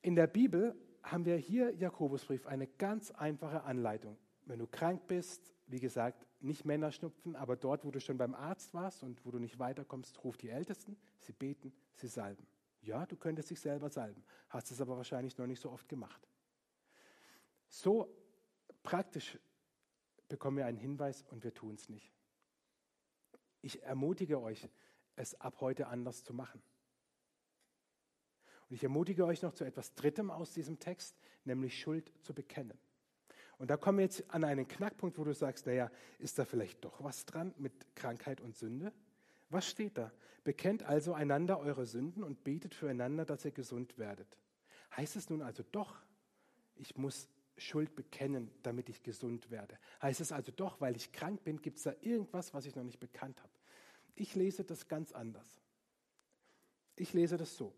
In 0.03 0.15
der 0.15 0.27
Bibel 0.27 0.75
haben 1.03 1.25
wir 1.25 1.37
hier 1.37 1.75
Jakobusbrief 1.75 2.47
eine 2.47 2.67
ganz 2.67 3.11
einfache 3.11 3.63
Anleitung. 3.65 4.19
Wenn 4.47 4.59
du 4.59 4.67
krank 4.67 5.07
bist, 5.07 5.53
wie 5.67 5.81
gesagt, 5.81 6.27
nicht 6.41 6.65
Männer 6.65 6.91
schnupfen, 6.91 7.37
aber 7.37 7.57
dort, 7.57 7.85
wo 7.85 7.91
du 7.91 8.01
schon 8.01 8.19
beim 8.19 8.35
Arzt 8.35 8.75
warst 8.75 9.03
und 9.03 9.25
wo 9.25 9.31
du 9.31 9.39
nicht 9.39 9.59
weiterkommst, 9.59 10.23
ruf 10.25 10.37
die 10.37 10.49
Ältesten, 10.49 10.97
sie 11.19 11.33
beten, 11.33 11.73
sie 11.95 12.09
salben. 12.09 12.47
Ja, 12.83 13.07
du 13.07 13.17
könntest 13.17 13.51
dich 13.51 13.61
selber 13.61 13.91
salben, 13.91 14.25
hast 14.49 14.71
es 14.71 14.81
aber 14.81 14.97
wahrscheinlich 14.97 15.37
noch 15.37 15.47
nicht 15.47 15.61
so 15.61 15.71
oft 15.71 15.89
gemacht. 15.89 16.27
So 17.69 18.09
praktisch 18.83 19.39
bekommen 20.29 20.57
wir 20.57 20.67
einen 20.67 20.79
Hinweis 20.79 21.23
und 21.31 21.45
wir 21.45 21.53
tun 21.53 21.75
es 21.75 21.89
nicht. 21.89 22.11
Ich 23.63 23.83
ermutige 23.83 24.41
euch, 24.41 24.69
es 25.17 25.39
ab 25.41 25.61
heute 25.61 25.89
anders 25.89 26.25
zu 26.25 26.33
machen. 26.33 26.63
Und 28.71 28.77
ich 28.77 28.85
ermutige 28.85 29.27
euch 29.27 29.43
noch 29.43 29.53
zu 29.53 29.65
etwas 29.65 29.95
Drittem 29.95 30.31
aus 30.31 30.53
diesem 30.53 30.79
Text, 30.79 31.17
nämlich 31.45 31.79
Schuld 31.79 32.13
zu 32.23 32.33
bekennen. 32.33 32.79
Und 33.59 33.69
da 33.69 33.77
kommen 33.77 33.99
wir 33.99 34.05
jetzt 34.05 34.31
an 34.31 34.45
einen 34.45 34.69
Knackpunkt, 34.69 35.19
wo 35.19 35.25
du 35.25 35.35
sagst, 35.35 35.67
naja, 35.67 35.91
ist 36.21 36.39
da 36.39 36.45
vielleicht 36.45 36.85
doch 36.85 37.03
was 37.03 37.27
dran 37.27 37.53
mit 37.59 37.73
Krankheit 37.97 38.41
und 38.41 38.57
Sünde? 38.57 38.93
Was 39.51 39.69
steht 39.69 39.99
da? 39.99 40.13
Bekennt 40.45 40.85
also 40.85 41.13
einander 41.13 41.59
eure 41.59 41.85
Sünden 41.85 42.23
und 42.23 42.45
betet 42.45 42.75
füreinander, 42.75 43.25
dass 43.25 43.45
ihr 43.45 43.51
gesund 43.51 43.99
werdet. 43.99 44.39
Heißt 44.97 45.17
es 45.17 45.29
nun 45.29 45.43
also 45.43 45.65
doch, 45.73 46.01
ich 46.77 46.97
muss 46.97 47.29
Schuld 47.59 47.95
bekennen, 47.97 48.51
damit 48.63 48.89
ich 48.89 49.03
gesund 49.03 49.51
werde? 49.51 49.79
Heißt 50.01 50.21
es 50.21 50.31
also 50.31 50.53
doch, 50.53 50.81
weil 50.81 50.97
ich 50.97 51.13
krank 51.13 51.43
bin, 51.43 51.61
gibt 51.61 51.79
es 51.79 51.83
da 51.83 51.93
irgendwas, 52.01 52.55
was 52.55 52.67
ich 52.67 52.77
noch 52.77 52.85
nicht 52.85 53.01
bekannt 53.01 53.43
habe? 53.43 53.53
Ich 54.15 54.37
lese 54.37 54.65
das 54.65 54.87
ganz 54.87 55.13
anders. 55.13 55.61
Ich 56.95 57.13
lese 57.13 57.37
das 57.37 57.57
so. 57.57 57.75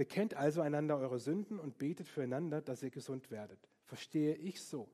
Bekennt 0.00 0.32
also 0.32 0.62
einander 0.62 0.96
eure 0.96 1.18
Sünden 1.18 1.60
und 1.60 1.76
betet 1.76 2.08
füreinander, 2.08 2.62
dass 2.62 2.82
ihr 2.82 2.88
gesund 2.88 3.30
werdet. 3.30 3.58
Verstehe 3.84 4.34
ich 4.34 4.62
so. 4.62 4.88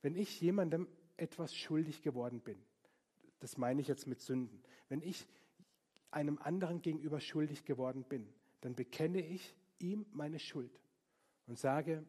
Wenn 0.00 0.16
ich 0.16 0.40
jemandem 0.40 0.88
etwas 1.18 1.54
schuldig 1.54 2.00
geworden 2.00 2.40
bin, 2.40 2.56
das 3.40 3.58
meine 3.58 3.82
ich 3.82 3.88
jetzt 3.88 4.06
mit 4.06 4.22
Sünden, 4.22 4.62
wenn 4.88 5.02
ich 5.02 5.26
einem 6.10 6.38
anderen 6.38 6.80
gegenüber 6.80 7.20
schuldig 7.20 7.66
geworden 7.66 8.04
bin, 8.04 8.26
dann 8.62 8.74
bekenne 8.74 9.20
ich 9.20 9.54
ihm 9.80 10.06
meine 10.12 10.38
Schuld 10.38 10.80
und 11.46 11.58
sage, 11.58 12.02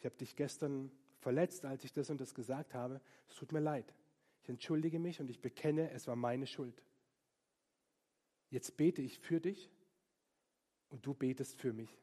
ich 0.00 0.04
habe 0.04 0.16
dich 0.16 0.34
gestern 0.34 0.90
verletzt, 1.20 1.64
als 1.64 1.84
ich 1.84 1.92
das 1.92 2.10
und 2.10 2.20
das 2.20 2.34
gesagt 2.34 2.74
habe, 2.74 3.00
es 3.28 3.36
tut 3.36 3.52
mir 3.52 3.60
leid. 3.60 3.94
Ich 4.42 4.48
entschuldige 4.48 4.98
mich 4.98 5.20
und 5.20 5.30
ich 5.30 5.40
bekenne, 5.40 5.92
es 5.92 6.08
war 6.08 6.16
meine 6.16 6.48
Schuld. 6.48 6.82
Jetzt 8.50 8.76
bete 8.76 9.00
ich 9.00 9.20
für 9.20 9.40
dich 9.40 9.70
und 10.88 11.04
du 11.06 11.14
betest 11.14 11.60
für 11.60 11.72
mich. 11.72 11.98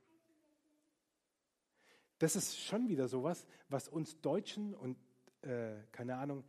Das 2.19 2.35
ist 2.35 2.57
schon 2.57 2.87
wieder 2.87 3.07
sowas, 3.07 3.47
was 3.69 3.87
uns 3.87 4.19
Deutschen 4.21 4.73
und 4.73 4.97
äh, 5.41 5.75
keine 5.91 6.15
Ahnung, 6.17 6.43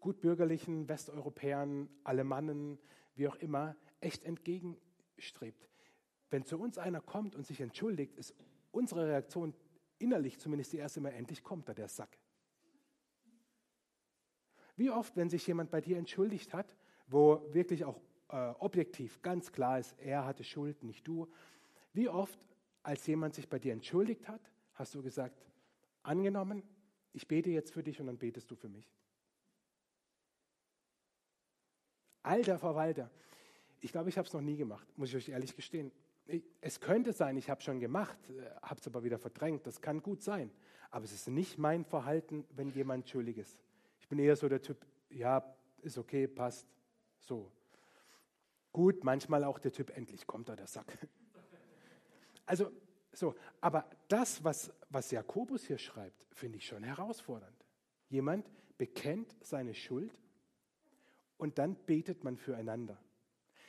gutbürgerlichen 0.00 0.88
Westeuropäern, 0.88 1.88
Alemannen, 2.04 2.78
wie 3.14 3.28
auch 3.28 3.36
immer, 3.36 3.76
echt 4.00 4.24
entgegenstrebt. 4.24 5.68
Wenn 6.30 6.44
zu 6.44 6.58
uns 6.58 6.78
einer 6.78 7.00
kommt 7.00 7.34
und 7.34 7.46
sich 7.46 7.60
entschuldigt, 7.60 8.16
ist 8.16 8.34
unsere 8.70 9.06
Reaktion 9.06 9.54
innerlich 9.98 10.38
zumindest 10.38 10.72
die 10.72 10.78
erste 10.78 11.00
Mal, 11.00 11.10
endlich 11.10 11.42
kommt 11.42 11.68
da 11.68 11.74
der 11.74 11.88
Sack. 11.88 12.18
Wie 14.76 14.90
oft, 14.90 15.16
wenn 15.16 15.30
sich 15.30 15.46
jemand 15.46 15.70
bei 15.70 15.80
dir 15.80 15.98
entschuldigt 15.98 16.52
hat, 16.52 16.76
wo 17.06 17.46
wirklich 17.52 17.84
auch 17.84 18.00
äh, 18.32 18.54
objektiv 18.58 19.22
ganz 19.22 19.52
klar 19.52 19.78
ist, 19.78 19.94
er 19.98 20.24
hatte 20.24 20.42
Schuld, 20.42 20.82
nicht 20.82 21.06
du, 21.06 21.28
wie 21.92 22.08
oft, 22.08 22.38
als 22.82 23.06
jemand 23.06 23.34
sich 23.34 23.48
bei 23.48 23.58
dir 23.58 23.72
entschuldigt 23.72 24.26
hat, 24.26 24.40
hast 24.74 24.94
du 24.94 25.02
gesagt, 25.02 25.44
angenommen, 26.02 26.62
ich 27.12 27.28
bete 27.28 27.50
jetzt 27.50 27.72
für 27.72 27.82
dich 27.82 28.00
und 28.00 28.06
dann 28.06 28.18
betest 28.18 28.50
du 28.50 28.56
für 28.56 28.68
mich. 28.68 28.90
Alter 32.22 32.58
Verwalter, 32.58 33.10
ich 33.80 33.92
glaube, 33.92 34.08
ich 34.08 34.16
habe 34.16 34.26
es 34.26 34.32
noch 34.32 34.40
nie 34.40 34.56
gemacht, 34.56 34.86
muss 34.96 35.10
ich 35.10 35.16
euch 35.16 35.28
ehrlich 35.28 35.54
gestehen. 35.54 35.92
Es 36.60 36.80
könnte 36.80 37.12
sein, 37.12 37.36
ich 37.36 37.50
habe 37.50 37.60
schon 37.60 37.80
gemacht, 37.80 38.16
äh, 38.30 38.48
habe 38.62 38.80
es 38.80 38.86
aber 38.86 39.02
wieder 39.02 39.18
verdrängt. 39.18 39.66
Das 39.66 39.80
kann 39.80 40.00
gut 40.00 40.22
sein. 40.22 40.50
Aber 40.90 41.04
es 41.04 41.12
ist 41.12 41.28
nicht 41.28 41.58
mein 41.58 41.84
Verhalten, 41.84 42.46
wenn 42.50 42.70
jemand 42.70 43.08
schuldig 43.08 43.38
ist. 43.38 43.58
Ich 44.00 44.08
bin 44.08 44.20
eher 44.20 44.36
so 44.36 44.48
der 44.48 44.62
Typ, 44.62 44.86
ja, 45.10 45.44
ist 45.82 45.98
okay, 45.98 46.28
passt, 46.28 46.66
so. 47.18 47.50
Gut, 48.72 49.04
manchmal 49.04 49.44
auch 49.44 49.58
der 49.58 49.72
Typ, 49.72 49.96
endlich 49.96 50.26
kommt 50.26 50.48
da 50.48 50.56
der 50.56 50.66
Sack. 50.66 50.98
Also, 52.46 52.70
so, 53.12 53.34
aber 53.60 53.88
das, 54.08 54.42
was, 54.42 54.72
was 54.88 55.10
Jakobus 55.10 55.66
hier 55.66 55.78
schreibt, 55.78 56.26
finde 56.30 56.58
ich 56.58 56.66
schon 56.66 56.82
herausfordernd. 56.82 57.64
Jemand 58.08 58.50
bekennt 58.78 59.36
seine 59.42 59.74
Schuld 59.74 60.18
und 61.36 61.58
dann 61.58 61.76
betet 61.86 62.24
man 62.24 62.36
füreinander. 62.36 62.98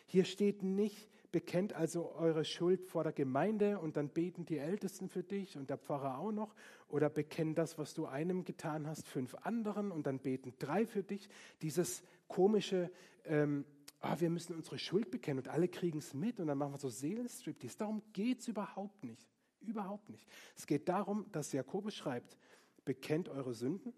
Hier 0.05 0.25
steht 0.25 0.63
nicht, 0.63 1.09
bekennt 1.31 1.73
also 1.73 2.13
eure 2.13 2.45
Schuld 2.45 2.85
vor 2.85 3.03
der 3.03 3.13
Gemeinde 3.13 3.79
und 3.79 3.97
dann 3.97 4.09
beten 4.09 4.45
die 4.45 4.59
Ältesten 4.59 5.09
für 5.09 5.23
dich 5.23 5.57
und 5.57 5.69
der 5.69 5.77
Pfarrer 5.77 6.19
auch 6.19 6.31
noch. 6.31 6.55
Oder 6.87 7.09
bekennt 7.09 7.57
das, 7.57 7.77
was 7.77 7.93
du 7.93 8.05
einem 8.05 8.45
getan 8.45 8.87
hast, 8.87 9.07
fünf 9.07 9.33
anderen 9.41 9.91
und 9.91 10.05
dann 10.05 10.19
beten 10.19 10.53
drei 10.59 10.85
für 10.85 11.03
dich. 11.03 11.27
Dieses 11.61 12.03
komische, 12.27 12.91
ähm, 13.25 13.65
oh, 14.03 14.19
wir 14.19 14.29
müssen 14.29 14.55
unsere 14.55 14.77
Schuld 14.77 15.09
bekennen 15.09 15.39
und 15.39 15.47
alle 15.47 15.67
kriegen 15.67 15.99
es 15.99 16.13
mit 16.13 16.39
und 16.39 16.47
dann 16.47 16.57
machen 16.57 16.73
wir 16.73 16.77
so 16.77 16.89
Seelenstriptease. 16.89 17.77
Darum 17.77 18.01
geht 18.13 18.41
es 18.41 18.47
überhaupt 18.47 19.03
nicht. 19.03 19.27
Überhaupt 19.61 20.09
nicht. 20.09 20.27
Es 20.55 20.67
geht 20.67 20.89
darum, 20.89 21.31
dass 21.31 21.53
Jakobus 21.53 21.95
schreibt, 21.95 22.37
bekennt 22.83 23.29
eure 23.29 23.53
Sünden, 23.53 23.93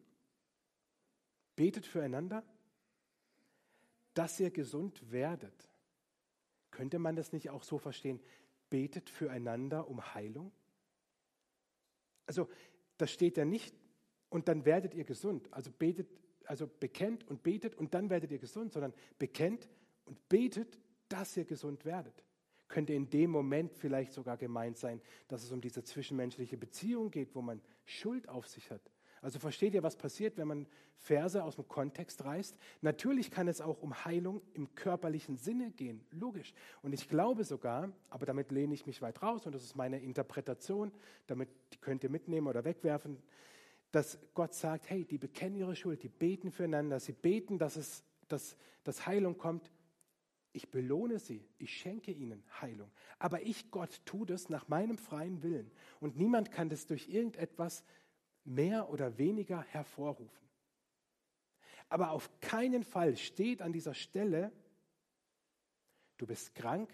betet 1.55 1.87
füreinander, 1.87 2.43
dass 4.13 4.39
ihr 4.39 4.51
gesund 4.51 5.11
werdet. 5.11 5.69
Könnte 6.69 6.99
man 6.99 7.15
das 7.15 7.31
nicht 7.31 7.49
auch 7.49 7.63
so 7.63 7.79
verstehen? 7.79 8.21
Betet 8.69 9.09
füreinander 9.09 9.87
um 9.87 10.13
Heilung? 10.13 10.51
Also, 12.27 12.47
das 12.97 13.11
steht 13.11 13.37
ja 13.37 13.45
nicht, 13.45 13.75
und 14.35 14.49
dann 14.49 14.65
werdet 14.65 14.93
ihr 14.93 15.05
gesund. 15.05 15.47
Also 15.53 15.71
betet, 15.71 16.09
also 16.45 16.67
bekennt 16.67 17.25
und 17.27 17.41
betet 17.41 17.75
und 17.75 17.93
dann 17.93 18.09
werdet 18.09 18.31
ihr 18.31 18.37
gesund, 18.37 18.73
sondern 18.73 18.93
bekennt 19.17 19.69
und 20.05 20.29
betet, 20.29 20.79
dass 21.09 21.35
ihr 21.37 21.45
gesund 21.45 21.85
werdet. 21.85 22.23
Könnte 22.67 22.93
in 22.93 23.09
dem 23.09 23.29
Moment 23.29 23.73
vielleicht 23.73 24.11
sogar 24.11 24.37
gemeint 24.37 24.77
sein, 24.77 25.01
dass 25.27 25.43
es 25.43 25.51
um 25.51 25.61
diese 25.61 25.83
zwischenmenschliche 25.83 26.57
Beziehung 26.57 27.11
geht, 27.11 27.35
wo 27.35 27.41
man 27.41 27.61
Schuld 27.85 28.27
auf 28.27 28.47
sich 28.47 28.71
hat. 28.71 28.81
Also 29.21 29.39
versteht 29.39 29.73
ihr, 29.73 29.81
was 29.81 29.95
passiert, 29.95 30.37
wenn 30.37 30.47
man 30.47 30.67
Verse 30.97 31.43
aus 31.43 31.55
dem 31.55 31.67
Kontext 31.67 32.23
reißt? 32.25 32.55
Natürlich 32.81 33.31
kann 33.31 33.47
es 33.47 33.59
auch 33.59 33.81
um 33.81 34.05
Heilung 34.05 34.41
im 34.53 34.73
körperlichen 34.75 35.37
Sinne 35.37 35.71
gehen, 35.71 36.05
logisch. 36.11 36.53
Und 36.83 36.93
ich 36.93 37.09
glaube 37.09 37.43
sogar, 37.43 37.91
aber 38.09 38.27
damit 38.27 38.51
lehne 38.51 38.75
ich 38.75 38.85
mich 38.85 39.01
weit 39.01 39.23
raus 39.23 39.45
und 39.45 39.55
das 39.55 39.63
ist 39.63 39.75
meine 39.75 39.99
Interpretation, 39.99 40.91
damit 41.25 41.49
könnt 41.81 42.03
ihr 42.03 42.11
mitnehmen 42.11 42.45
oder 42.45 42.65
wegwerfen, 42.65 43.17
dass 43.91 44.19
Gott 44.33 44.53
sagt, 44.53 44.89
hey, 44.89 45.05
die 45.05 45.17
bekennen 45.17 45.55
ihre 45.55 45.75
Schuld, 45.75 46.03
die 46.03 46.09
beten 46.09 46.51
füreinander, 46.51 46.99
sie 46.99 47.13
beten, 47.13 47.57
dass, 47.57 47.77
es, 47.77 48.03
dass, 48.27 48.57
dass 48.83 49.07
Heilung 49.07 49.37
kommt. 49.37 49.71
Ich 50.55 50.71
belohne 50.71 51.19
sie, 51.19 51.45
ich 51.57 51.77
schenke 51.77 52.13
ihnen 52.13 52.41
Heilung. 52.61 52.89
Aber 53.19 53.41
ich, 53.41 53.71
Gott, 53.71 54.01
tue 54.05 54.25
das 54.25 54.47
nach 54.47 54.69
meinem 54.69 54.97
freien 54.97 55.43
Willen. 55.43 55.69
Und 55.99 56.15
niemand 56.15 56.49
kann 56.49 56.69
das 56.69 56.87
durch 56.87 57.09
irgendetwas 57.09 57.83
mehr 58.45 58.89
oder 58.89 59.17
weniger 59.17 59.61
hervorrufen. 59.63 60.47
Aber 61.89 62.11
auf 62.11 62.29
keinen 62.39 62.83
Fall 62.85 63.17
steht 63.17 63.61
an 63.61 63.73
dieser 63.73 63.93
Stelle, 63.93 64.53
du 66.15 66.25
bist 66.25 66.55
krank 66.55 66.89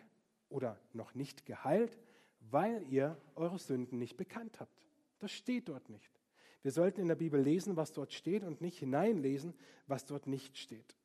oder 0.50 0.80
noch 0.92 1.14
nicht 1.14 1.46
geheilt, 1.46 2.00
weil 2.40 2.84
ihr 2.90 3.16
eure 3.36 3.60
Sünden 3.60 4.00
nicht 4.00 4.18
bekannt 4.18 4.60
habt. 4.60 4.82
Das 5.20 5.32
steht 5.32 5.70
dort 5.70 5.88
nicht. 5.88 6.20
Wir 6.64 6.72
sollten 6.72 7.00
in 7.00 7.08
der 7.10 7.16
Bibel 7.16 7.40
lesen, 7.40 7.76
was 7.76 7.94
dort 7.94 8.12
steht 8.12 8.44
und 8.44 8.60
nicht 8.60 8.80
hineinlesen, 8.80 9.54
was 9.86 10.08
dort 10.08 10.26
nicht 10.26 10.58
steht. 10.58 10.98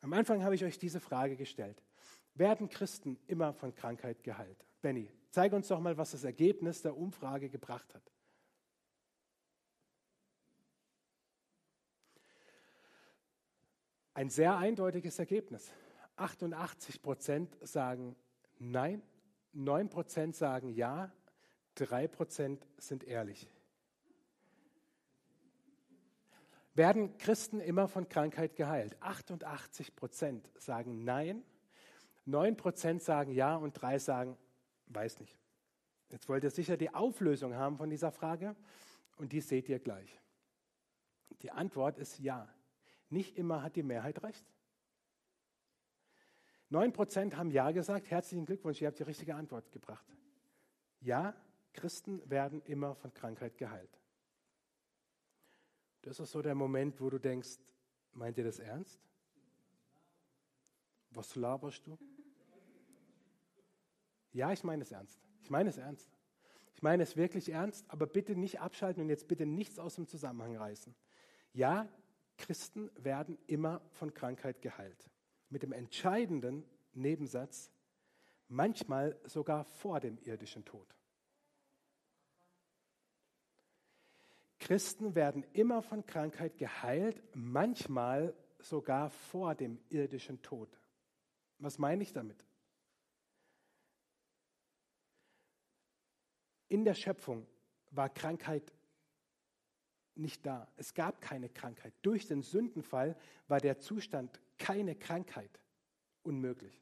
Am 0.00 0.12
Anfang 0.12 0.42
habe 0.42 0.54
ich 0.54 0.64
euch 0.64 0.78
diese 0.78 1.00
Frage 1.00 1.36
gestellt. 1.36 1.82
Werden 2.34 2.68
Christen 2.68 3.18
immer 3.26 3.52
von 3.52 3.74
Krankheit 3.74 4.22
geheilt? 4.22 4.64
Benny, 4.80 5.10
zeige 5.30 5.56
uns 5.56 5.68
doch 5.68 5.80
mal, 5.80 5.96
was 5.96 6.12
das 6.12 6.24
Ergebnis 6.24 6.82
der 6.82 6.96
Umfrage 6.96 7.50
gebracht 7.50 7.94
hat. 7.94 8.02
Ein 14.14 14.30
sehr 14.30 14.56
eindeutiges 14.56 15.18
Ergebnis. 15.18 15.72
88 16.16 17.00
Prozent 17.02 17.56
sagen 17.62 18.16
Nein, 18.58 19.02
9 19.52 19.88
Prozent 19.88 20.36
sagen 20.36 20.70
Ja, 20.70 21.12
3 21.76 22.08
Prozent 22.08 22.66
sind 22.76 23.04
ehrlich. 23.04 23.48
Werden 26.80 27.18
Christen 27.18 27.60
immer 27.60 27.88
von 27.88 28.08
Krankheit 28.08 28.56
geheilt? 28.56 28.96
88 29.02 29.94
Prozent 29.94 30.48
sagen 30.56 31.04
Nein, 31.04 31.44
9 32.24 32.56
Prozent 32.56 33.02
sagen 33.02 33.32
Ja 33.32 33.54
und 33.54 33.74
3 33.74 33.98
sagen 33.98 34.38
Weiß 34.86 35.20
nicht. 35.20 35.36
Jetzt 36.08 36.26
wollt 36.30 36.42
ihr 36.42 36.48
sicher 36.48 36.78
die 36.78 36.94
Auflösung 36.94 37.54
haben 37.54 37.76
von 37.76 37.90
dieser 37.90 38.10
Frage 38.10 38.56
und 39.18 39.32
die 39.32 39.42
seht 39.42 39.68
ihr 39.68 39.78
gleich. 39.78 40.22
Die 41.42 41.50
Antwort 41.50 41.98
ist 41.98 42.18
Ja. 42.18 42.48
Nicht 43.10 43.36
immer 43.36 43.62
hat 43.62 43.76
die 43.76 43.82
Mehrheit 43.82 44.22
recht. 44.22 44.50
9% 46.70 47.36
haben 47.36 47.50
Ja 47.50 47.72
gesagt. 47.72 48.10
Herzlichen 48.10 48.46
Glückwunsch, 48.46 48.80
ihr 48.80 48.88
habt 48.88 48.98
die 48.98 49.02
richtige 49.02 49.34
Antwort 49.34 49.70
gebracht. 49.70 50.06
Ja, 51.00 51.34
Christen 51.74 52.22
werden 52.30 52.62
immer 52.62 52.94
von 52.94 53.12
Krankheit 53.12 53.58
geheilt. 53.58 53.99
Das 56.02 56.18
ist 56.20 56.30
so 56.30 56.42
der 56.42 56.54
Moment, 56.54 57.00
wo 57.00 57.10
du 57.10 57.18
denkst, 57.18 57.58
meint 58.12 58.38
ihr 58.38 58.44
das 58.44 58.58
ernst? 58.58 59.00
Was 61.10 61.34
laberst 61.36 61.86
du? 61.86 61.98
Ja, 64.32 64.52
ich 64.52 64.62
meine 64.62 64.82
es 64.82 64.92
ernst. 64.92 65.20
Ich 65.42 65.50
meine 65.50 65.70
es 65.70 65.76
ernst. 65.76 66.08
Ich 66.74 66.82
meine 66.82 67.02
es 67.02 67.16
wirklich 67.16 67.50
ernst, 67.50 67.84
aber 67.90 68.06
bitte 68.06 68.34
nicht 68.36 68.60
abschalten 68.60 69.02
und 69.02 69.08
jetzt 69.08 69.28
bitte 69.28 69.44
nichts 69.44 69.78
aus 69.78 69.96
dem 69.96 70.06
Zusammenhang 70.06 70.56
reißen. 70.56 70.94
Ja, 71.52 71.88
Christen 72.38 72.90
werden 72.96 73.38
immer 73.46 73.82
von 73.90 74.14
Krankheit 74.14 74.62
geheilt. 74.62 75.10
Mit 75.50 75.62
dem 75.62 75.72
entscheidenden 75.72 76.64
Nebensatz, 76.94 77.70
manchmal 78.48 79.18
sogar 79.24 79.64
vor 79.64 80.00
dem 80.00 80.16
irdischen 80.22 80.64
Tod. 80.64 80.96
Christen 84.60 85.14
werden 85.14 85.44
immer 85.54 85.82
von 85.82 86.04
Krankheit 86.06 86.58
geheilt, 86.58 87.22
manchmal 87.34 88.34
sogar 88.58 89.10
vor 89.10 89.54
dem 89.54 89.78
irdischen 89.88 90.40
Tod. 90.42 90.68
Was 91.58 91.78
meine 91.78 92.02
ich 92.02 92.12
damit? 92.12 92.44
In 96.68 96.84
der 96.84 96.94
Schöpfung 96.94 97.46
war 97.90 98.10
Krankheit 98.10 98.72
nicht 100.14 100.44
da. 100.44 100.70
Es 100.76 100.94
gab 100.94 101.20
keine 101.20 101.48
Krankheit. 101.48 101.94
Durch 102.02 102.26
den 102.26 102.42
Sündenfall 102.42 103.16
war 103.48 103.60
der 103.60 103.78
Zustand 103.78 104.40
keine 104.58 104.94
Krankheit 104.94 105.58
unmöglich. 106.22 106.80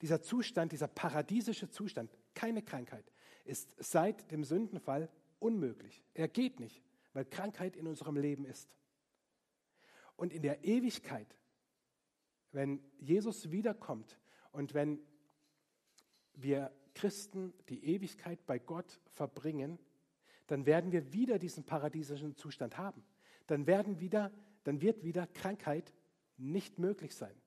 Dieser 0.00 0.22
Zustand, 0.22 0.72
dieser 0.72 0.88
paradiesische 0.88 1.68
Zustand, 1.68 2.10
keine 2.34 2.62
Krankheit, 2.62 3.04
ist 3.44 3.74
seit 3.78 4.30
dem 4.30 4.44
Sündenfall 4.44 5.08
unmöglich. 5.38 6.02
Er 6.14 6.28
geht 6.28 6.58
nicht, 6.60 6.82
weil 7.16 7.24
Krankheit 7.24 7.76
in 7.76 7.86
unserem 7.86 8.18
Leben 8.18 8.44
ist. 8.44 8.68
Und 10.16 10.34
in 10.34 10.42
der 10.42 10.64
Ewigkeit, 10.64 11.34
wenn 12.52 12.78
Jesus 12.98 13.50
wiederkommt 13.50 14.20
und 14.52 14.74
wenn 14.74 15.00
wir 16.34 16.70
Christen 16.92 17.54
die 17.70 17.86
Ewigkeit 17.86 18.44
bei 18.44 18.58
Gott 18.58 19.00
verbringen, 19.06 19.78
dann 20.46 20.66
werden 20.66 20.92
wir 20.92 21.14
wieder 21.14 21.38
diesen 21.38 21.64
paradiesischen 21.64 22.36
Zustand 22.36 22.76
haben. 22.76 23.02
dann, 23.46 23.66
werden 23.66 23.98
wieder, 23.98 24.30
dann 24.64 24.82
wird 24.82 25.02
wieder 25.02 25.26
Krankheit 25.26 25.94
nicht 26.36 26.78
möglich 26.78 27.14
sein. 27.14 27.40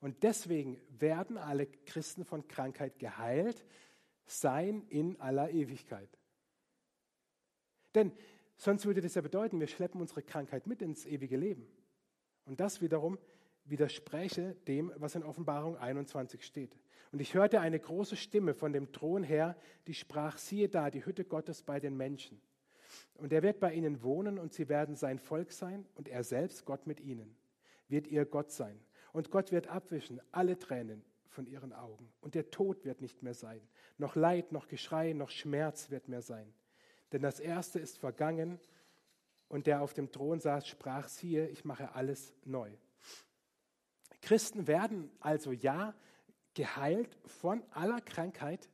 Und 0.00 0.22
deswegen 0.22 0.80
werden 0.88 1.36
alle 1.36 1.66
Christen 1.66 2.24
von 2.24 2.48
Krankheit 2.48 2.98
geheilt 2.98 3.66
sein 4.24 4.86
in 4.88 5.20
aller 5.20 5.50
Ewigkeit. 5.50 6.08
Denn 7.94 8.12
sonst 8.58 8.84
würde 8.84 9.00
das 9.00 9.14
ja 9.14 9.22
bedeuten, 9.22 9.60
wir 9.60 9.66
schleppen 9.66 10.00
unsere 10.00 10.22
Krankheit 10.22 10.66
mit 10.66 10.82
ins 10.82 11.06
ewige 11.06 11.36
Leben. 11.36 11.66
Und 12.44 12.60
das 12.60 12.82
wiederum 12.82 13.18
widerspräche 13.64 14.56
dem, 14.66 14.92
was 14.96 15.14
in 15.14 15.22
Offenbarung 15.22 15.76
21 15.76 16.44
steht. 16.44 16.76
Und 17.12 17.20
ich 17.20 17.34
hörte 17.34 17.60
eine 17.60 17.78
große 17.78 18.16
Stimme 18.16 18.54
von 18.54 18.72
dem 18.72 18.92
Thron 18.92 19.22
her, 19.22 19.56
die 19.86 19.94
sprach, 19.94 20.36
siehe 20.36 20.68
da, 20.68 20.90
die 20.90 21.04
Hütte 21.04 21.24
Gottes 21.24 21.62
bei 21.62 21.80
den 21.80 21.96
Menschen. 21.96 22.40
Und 23.14 23.32
er 23.32 23.42
wird 23.42 23.60
bei 23.60 23.72
ihnen 23.72 24.02
wohnen 24.02 24.38
und 24.38 24.52
sie 24.52 24.68
werden 24.68 24.94
sein 24.94 25.18
Volk 25.18 25.52
sein 25.52 25.86
und 25.94 26.08
er 26.08 26.24
selbst, 26.24 26.64
Gott 26.64 26.86
mit 26.86 27.00
ihnen, 27.00 27.36
wird 27.88 28.06
ihr 28.06 28.24
Gott 28.24 28.50
sein. 28.50 28.78
Und 29.12 29.30
Gott 29.30 29.52
wird 29.52 29.68
abwischen 29.68 30.20
alle 30.32 30.58
Tränen 30.58 31.02
von 31.28 31.46
ihren 31.46 31.72
Augen. 31.72 32.10
Und 32.20 32.34
der 32.34 32.50
Tod 32.50 32.84
wird 32.84 33.00
nicht 33.00 33.22
mehr 33.22 33.34
sein. 33.34 33.60
Noch 33.96 34.16
Leid, 34.16 34.52
noch 34.52 34.68
Geschrei, 34.68 35.12
noch 35.12 35.30
Schmerz 35.30 35.90
wird 35.90 36.08
mehr 36.08 36.22
sein. 36.22 36.52
Denn 37.12 37.22
das 37.22 37.40
Erste 37.40 37.78
ist 37.78 37.98
vergangen. 37.98 38.60
Und 39.48 39.66
der 39.66 39.80
auf 39.80 39.94
dem 39.94 40.12
Thron 40.12 40.40
saß, 40.40 40.68
sprach, 40.68 41.08
siehe, 41.08 41.48
ich 41.48 41.64
mache 41.64 41.94
alles 41.94 42.34
neu. 42.44 42.70
Christen 44.20 44.66
werden 44.66 45.10
also 45.20 45.52
ja 45.52 45.94
geheilt 46.54 47.16
von 47.24 47.62
aller 47.70 48.00
Krankheit 48.00 48.68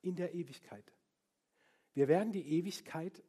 in 0.00 0.16
der 0.16 0.34
Ewigkeit. 0.34 0.92
Wir 1.92 2.08
werden 2.08 2.32
die 2.32 2.48
Ewigkeit 2.58 3.22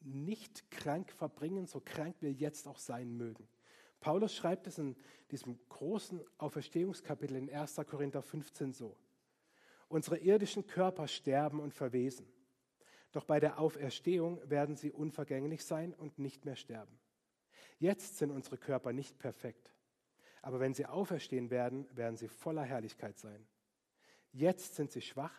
nicht 0.00 0.70
krank 0.70 1.12
verbringen, 1.12 1.66
so 1.66 1.80
krank 1.80 2.16
wir 2.20 2.32
jetzt 2.32 2.66
auch 2.66 2.78
sein 2.78 3.16
mögen. 3.16 3.46
Paulus 4.00 4.34
schreibt 4.34 4.66
es 4.66 4.78
in 4.78 4.96
diesem 5.30 5.58
großen 5.68 6.20
Auferstehungskapitel 6.38 7.36
in 7.36 7.50
1. 7.50 7.76
Korinther 7.86 8.22
15 8.22 8.72
so. 8.72 8.96
Unsere 9.88 10.18
irdischen 10.18 10.66
Körper 10.66 11.08
sterben 11.08 11.60
und 11.60 11.74
verwesen, 11.74 12.26
doch 13.14 13.24
bei 13.24 13.38
der 13.38 13.60
Auferstehung 13.60 14.40
werden 14.50 14.76
sie 14.76 14.90
unvergänglich 14.90 15.64
sein 15.64 15.94
und 15.94 16.18
nicht 16.18 16.44
mehr 16.44 16.56
sterben. 16.56 16.98
Jetzt 17.78 18.18
sind 18.18 18.32
unsere 18.32 18.58
Körper 18.58 18.92
nicht 18.92 19.18
perfekt, 19.18 19.72
aber 20.42 20.58
wenn 20.58 20.74
sie 20.74 20.84
auferstehen 20.84 21.48
werden, 21.48 21.86
werden 21.96 22.16
sie 22.16 22.26
voller 22.26 22.64
Herrlichkeit 22.64 23.16
sein. 23.18 23.46
Jetzt 24.32 24.74
sind 24.74 24.90
sie 24.90 25.00
schwach, 25.00 25.32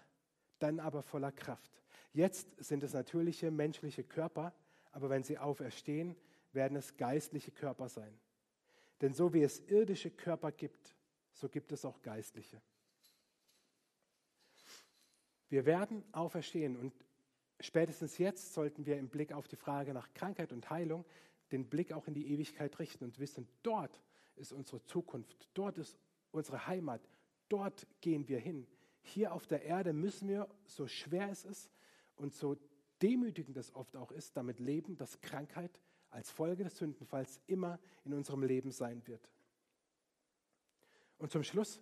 dann 0.60 0.80
aber 0.80 1.02
voller 1.02 1.34
Kraft. 1.34 1.70
Jetzt 2.14 2.48
sind 2.64 2.82
es 2.82 2.94
natürliche 2.94 3.52
menschliche 3.52 4.06
Körper, 4.06 4.54
aber 4.94 5.10
wenn 5.10 5.24
sie 5.24 5.38
auferstehen, 5.38 6.16
werden 6.54 6.78
es 6.78 6.96
geistliche 6.96 7.52
Körper 7.52 7.90
sein. 7.90 8.18
Denn 9.02 9.14
so 9.14 9.34
wie 9.34 9.44
es 9.44 9.60
irdische 9.60 10.12
Körper 10.12 10.54
gibt, 10.54 10.96
so 11.34 11.50
gibt 11.50 11.74
es 11.74 11.84
auch 11.84 12.02
geistliche. 12.02 12.62
Wir 15.50 15.66
werden 15.66 16.06
auferstehen 16.14 16.78
und 16.78 16.94
spätestens 17.60 18.18
jetzt 18.18 18.54
sollten 18.54 18.86
wir 18.86 18.98
im 18.98 19.10
Blick 19.10 19.32
auf 19.32 19.48
die 19.48 19.56
Frage 19.56 19.94
nach 19.94 20.14
Krankheit 20.14 20.52
und 20.52 20.70
Heilung 20.70 21.06
den 21.52 21.70
Blick 21.70 21.92
auch 21.92 22.08
in 22.08 22.14
die 22.14 22.32
Ewigkeit 22.32 22.80
richten 22.80 23.04
und 23.04 23.20
wissen, 23.20 23.48
dort 23.64 24.02
ist 24.36 24.52
unsere 24.52 24.84
Zukunft, 24.84 25.48
dort 25.54 25.78
ist 25.78 25.98
unsere 26.32 26.68
Heimat, 26.68 27.08
dort 27.50 27.88
gehen 28.02 28.28
wir 28.28 28.40
hin. 28.40 28.68
Hier 29.02 29.34
auf 29.34 29.46
der 29.48 29.64
Erde 29.64 29.94
müssen 29.94 30.28
wir, 30.28 30.50
so 30.66 30.88
schwer 30.88 31.30
es 31.30 31.46
ist 31.46 31.72
und 32.16 32.34
so 32.34 32.58
demütigend 33.02 33.58
es 33.58 33.74
oft 33.76 33.96
auch 33.96 34.12
ist, 34.12 34.36
damit 34.36 34.60
leben, 34.60 34.98
dass 34.98 35.22
Krankheit 35.22 35.80
als 36.10 36.32
Folge 36.32 36.64
des 36.64 36.78
Sündenfalls 36.78 37.40
immer 37.46 37.80
in 38.04 38.14
unserem 38.14 38.44
Leben 38.44 38.72
sein 38.72 39.06
wird. 39.06 39.30
Und 41.18 41.32
zum 41.32 41.44
Schluss 41.44 41.82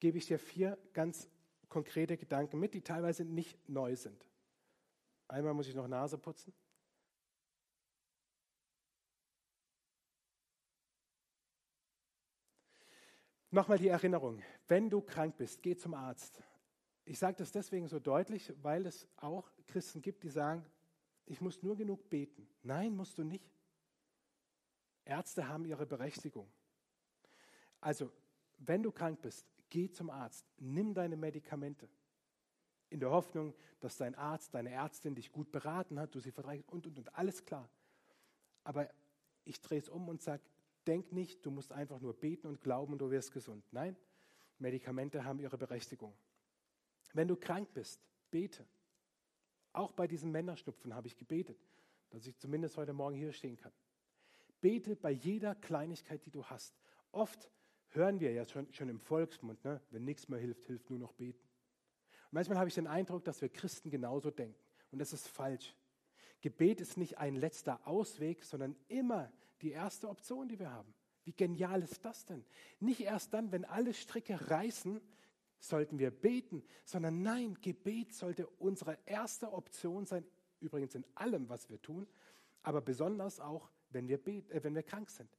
gebe 0.00 0.18
ich 0.18 0.26
dir 0.26 0.38
vier 0.38 0.78
ganz 0.92 1.28
konkrete 1.68 2.16
Gedanken 2.16 2.58
mit, 2.58 2.74
die 2.74 2.82
teilweise 2.82 3.24
nicht 3.24 3.68
neu 3.68 3.96
sind. 3.96 4.24
Einmal 5.34 5.52
muss 5.52 5.66
ich 5.66 5.74
noch 5.74 5.88
Nase 5.88 6.16
putzen. 6.16 6.54
Nochmal 13.50 13.78
die 13.78 13.88
Erinnerung, 13.88 14.40
wenn 14.68 14.88
du 14.88 15.00
krank 15.00 15.36
bist, 15.36 15.60
geh 15.60 15.74
zum 15.74 15.94
Arzt. 15.94 16.40
Ich 17.04 17.18
sage 17.18 17.36
das 17.38 17.50
deswegen 17.50 17.88
so 17.88 17.98
deutlich, 17.98 18.52
weil 18.62 18.86
es 18.86 19.08
auch 19.16 19.50
Christen 19.66 20.00
gibt, 20.02 20.22
die 20.22 20.28
sagen, 20.28 20.64
ich 21.26 21.40
muss 21.40 21.64
nur 21.64 21.76
genug 21.76 22.08
beten. 22.08 22.48
Nein, 22.62 22.94
musst 22.94 23.18
du 23.18 23.24
nicht. 23.24 23.50
Ärzte 25.04 25.48
haben 25.48 25.64
ihre 25.64 25.84
Berechtigung. 25.84 26.48
Also, 27.80 28.12
wenn 28.58 28.84
du 28.84 28.92
krank 28.92 29.20
bist, 29.20 29.44
geh 29.68 29.90
zum 29.90 30.10
Arzt, 30.10 30.46
nimm 30.58 30.94
deine 30.94 31.16
Medikamente. 31.16 31.88
In 32.90 33.00
der 33.00 33.10
Hoffnung, 33.10 33.54
dass 33.80 33.96
dein 33.96 34.14
Arzt, 34.14 34.54
deine 34.54 34.70
Ärztin 34.70 35.14
dich 35.14 35.32
gut 35.32 35.50
beraten 35.50 35.98
hat, 35.98 36.14
du 36.14 36.20
sie 36.20 36.30
verträgst 36.30 36.68
und, 36.70 36.86
und, 36.86 36.98
und, 36.98 37.14
alles 37.16 37.44
klar. 37.44 37.68
Aber 38.62 38.88
ich 39.44 39.60
drehe 39.60 39.78
es 39.78 39.88
um 39.88 40.08
und 40.08 40.22
sage, 40.22 40.42
Denk 40.86 41.12
nicht, 41.12 41.44
du 41.44 41.50
musst 41.50 41.72
einfach 41.72 42.00
nur 42.00 42.14
beten 42.14 42.46
und 42.46 42.60
glauben 42.60 42.92
und 42.92 42.98
du 42.98 43.10
wirst 43.10 43.32
gesund. 43.32 43.64
Nein, 43.72 43.96
Medikamente 44.58 45.24
haben 45.24 45.38
ihre 45.38 45.56
Berechtigung. 45.56 46.14
Wenn 47.14 47.28
du 47.28 47.36
krank 47.36 47.72
bist, 47.72 48.00
bete. 48.30 48.66
Auch 49.72 49.92
bei 49.92 50.06
diesem 50.06 50.30
Männerschnupfen 50.30 50.94
habe 50.94 51.06
ich 51.06 51.16
gebetet, 51.16 51.58
dass 52.10 52.26
ich 52.26 52.38
zumindest 52.38 52.76
heute 52.76 52.92
Morgen 52.92 53.16
hier 53.16 53.32
stehen 53.32 53.56
kann. 53.56 53.72
Bete 54.60 54.94
bei 54.94 55.10
jeder 55.10 55.54
Kleinigkeit, 55.54 56.24
die 56.26 56.30
du 56.30 56.44
hast. 56.44 56.74
Oft 57.12 57.50
hören 57.88 58.20
wir 58.20 58.32
ja 58.32 58.46
schon, 58.46 58.72
schon 58.72 58.88
im 58.88 59.00
Volksmund, 59.00 59.64
ne? 59.64 59.80
wenn 59.90 60.04
nichts 60.04 60.28
mehr 60.28 60.38
hilft, 60.38 60.66
hilft 60.66 60.90
nur 60.90 60.98
noch 60.98 61.12
beten. 61.12 61.43
Manchmal 62.34 62.58
habe 62.58 62.68
ich 62.68 62.74
den 62.74 62.88
Eindruck, 62.88 63.22
dass 63.22 63.40
wir 63.40 63.48
Christen 63.48 63.90
genauso 63.90 64.32
denken. 64.32 64.58
Und 64.90 64.98
das 64.98 65.12
ist 65.12 65.28
falsch. 65.28 65.76
Gebet 66.40 66.80
ist 66.80 66.96
nicht 66.96 67.16
ein 67.18 67.36
letzter 67.36 67.86
Ausweg, 67.86 68.42
sondern 68.42 68.74
immer 68.88 69.32
die 69.62 69.70
erste 69.70 70.08
Option, 70.08 70.48
die 70.48 70.58
wir 70.58 70.72
haben. 70.72 70.92
Wie 71.22 71.32
genial 71.32 71.80
ist 71.80 72.04
das 72.04 72.26
denn? 72.26 72.44
Nicht 72.80 73.02
erst 73.02 73.32
dann, 73.34 73.52
wenn 73.52 73.64
alle 73.64 73.94
Stricke 73.94 74.50
reißen, 74.50 75.00
sollten 75.60 76.00
wir 76.00 76.10
beten, 76.10 76.64
sondern 76.84 77.22
nein, 77.22 77.56
Gebet 77.62 78.12
sollte 78.12 78.48
unsere 78.58 78.98
erste 79.06 79.52
Option 79.52 80.04
sein, 80.04 80.26
übrigens 80.58 80.96
in 80.96 81.04
allem, 81.14 81.48
was 81.48 81.70
wir 81.70 81.80
tun, 81.80 82.04
aber 82.64 82.80
besonders 82.80 83.38
auch, 83.38 83.70
wenn 83.90 84.08
wir, 84.08 84.18
äh, 84.26 84.64
wenn 84.64 84.74
wir 84.74 84.82
krank 84.82 85.08
sind. 85.08 85.30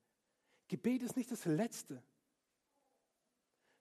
Gebet 0.70 1.04
ist 1.04 1.18
nicht 1.18 1.30
das 1.30 1.44
Letzte, 1.44 2.02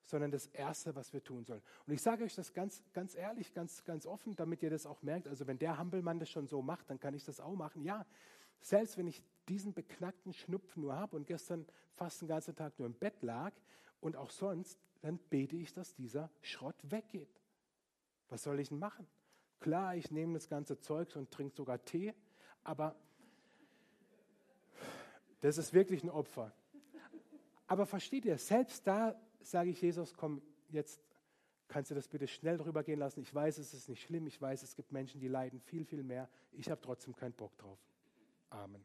sondern 0.04 0.30
das 0.30 0.46
Erste, 0.48 0.94
was 0.94 1.12
wir 1.12 1.22
tun 1.22 1.44
sollen. 1.44 1.62
Und 1.86 1.94
ich 1.94 2.02
sage 2.02 2.24
euch 2.24 2.34
das 2.34 2.52
ganz, 2.52 2.82
ganz 2.92 3.14
ehrlich, 3.14 3.52
ganz, 3.54 3.84
ganz 3.84 4.06
offen, 4.06 4.36
damit 4.36 4.62
ihr 4.62 4.70
das 4.70 4.86
auch 4.86 5.02
merkt. 5.02 5.28
Also 5.28 5.46
wenn 5.46 5.58
der 5.58 5.78
Hampelmann 5.78 6.18
das 6.18 6.28
schon 6.28 6.46
so 6.46 6.62
macht, 6.62 6.90
dann 6.90 7.00
kann 7.00 7.14
ich 7.14 7.24
das 7.24 7.40
auch 7.40 7.54
machen. 7.54 7.82
Ja, 7.82 8.06
selbst 8.60 8.96
wenn 8.98 9.06
ich 9.06 9.22
diesen 9.48 9.72
beknackten 9.74 10.32
Schnupfen 10.32 10.82
nur 10.82 10.94
habe 10.94 11.16
und 11.16 11.26
gestern 11.26 11.66
fast 11.94 12.20
den 12.22 12.28
ganzen 12.28 12.54
Tag 12.54 12.78
nur 12.78 12.86
im 12.86 12.94
Bett 12.94 13.22
lag 13.22 13.52
und 14.00 14.16
auch 14.16 14.30
sonst, 14.30 14.78
dann 15.02 15.18
bete 15.18 15.56
ich, 15.56 15.72
dass 15.72 15.94
dieser 15.94 16.30
Schrott 16.40 16.76
weggeht. 16.82 17.40
Was 18.28 18.42
soll 18.42 18.58
ich 18.60 18.70
denn 18.70 18.78
machen? 18.78 19.06
Klar, 19.60 19.96
ich 19.96 20.10
nehme 20.10 20.34
das 20.34 20.48
ganze 20.48 20.78
Zeug 20.80 21.14
und 21.16 21.30
trinke 21.30 21.54
sogar 21.54 21.82
Tee, 21.84 22.14
aber 22.62 22.96
das 25.40 25.58
ist 25.58 25.74
wirklich 25.74 26.02
ein 26.02 26.10
Opfer. 26.10 26.52
Aber 27.66 27.86
versteht 27.86 28.24
ihr, 28.24 28.38
selbst 28.38 28.86
da 28.86 29.14
sage 29.50 29.70
ich 29.70 29.80
Jesus, 29.80 30.14
komm, 30.14 30.42
jetzt 30.68 31.00
kannst 31.68 31.90
du 31.90 31.94
das 31.94 32.08
bitte 32.08 32.26
schnell 32.26 32.58
drüber 32.58 32.82
gehen 32.82 32.98
lassen. 32.98 33.20
Ich 33.20 33.34
weiß, 33.34 33.58
es 33.58 33.74
ist 33.74 33.88
nicht 33.88 34.02
schlimm. 34.02 34.26
Ich 34.26 34.40
weiß, 34.40 34.62
es 34.62 34.74
gibt 34.74 34.92
Menschen, 34.92 35.20
die 35.20 35.28
leiden 35.28 35.60
viel, 35.60 35.84
viel 35.84 36.02
mehr. 36.02 36.28
Ich 36.52 36.70
habe 36.70 36.80
trotzdem 36.80 37.14
keinen 37.14 37.32
Bock 37.32 37.56
drauf. 37.58 37.78
Amen. 38.50 38.84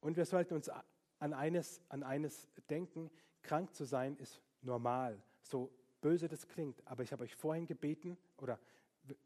Und 0.00 0.16
wir 0.16 0.24
sollten 0.24 0.54
uns 0.54 0.68
an 1.18 1.32
eines, 1.32 1.80
an 1.88 2.02
eines 2.02 2.48
denken, 2.68 3.10
krank 3.42 3.74
zu 3.74 3.84
sein 3.84 4.16
ist 4.16 4.40
normal. 4.60 5.22
So 5.42 5.72
böse 6.00 6.28
das 6.28 6.48
klingt, 6.48 6.84
aber 6.86 7.04
ich 7.04 7.12
habe 7.12 7.22
euch 7.22 7.34
vorhin 7.34 7.66
gebeten, 7.66 8.18
oder 8.36 8.58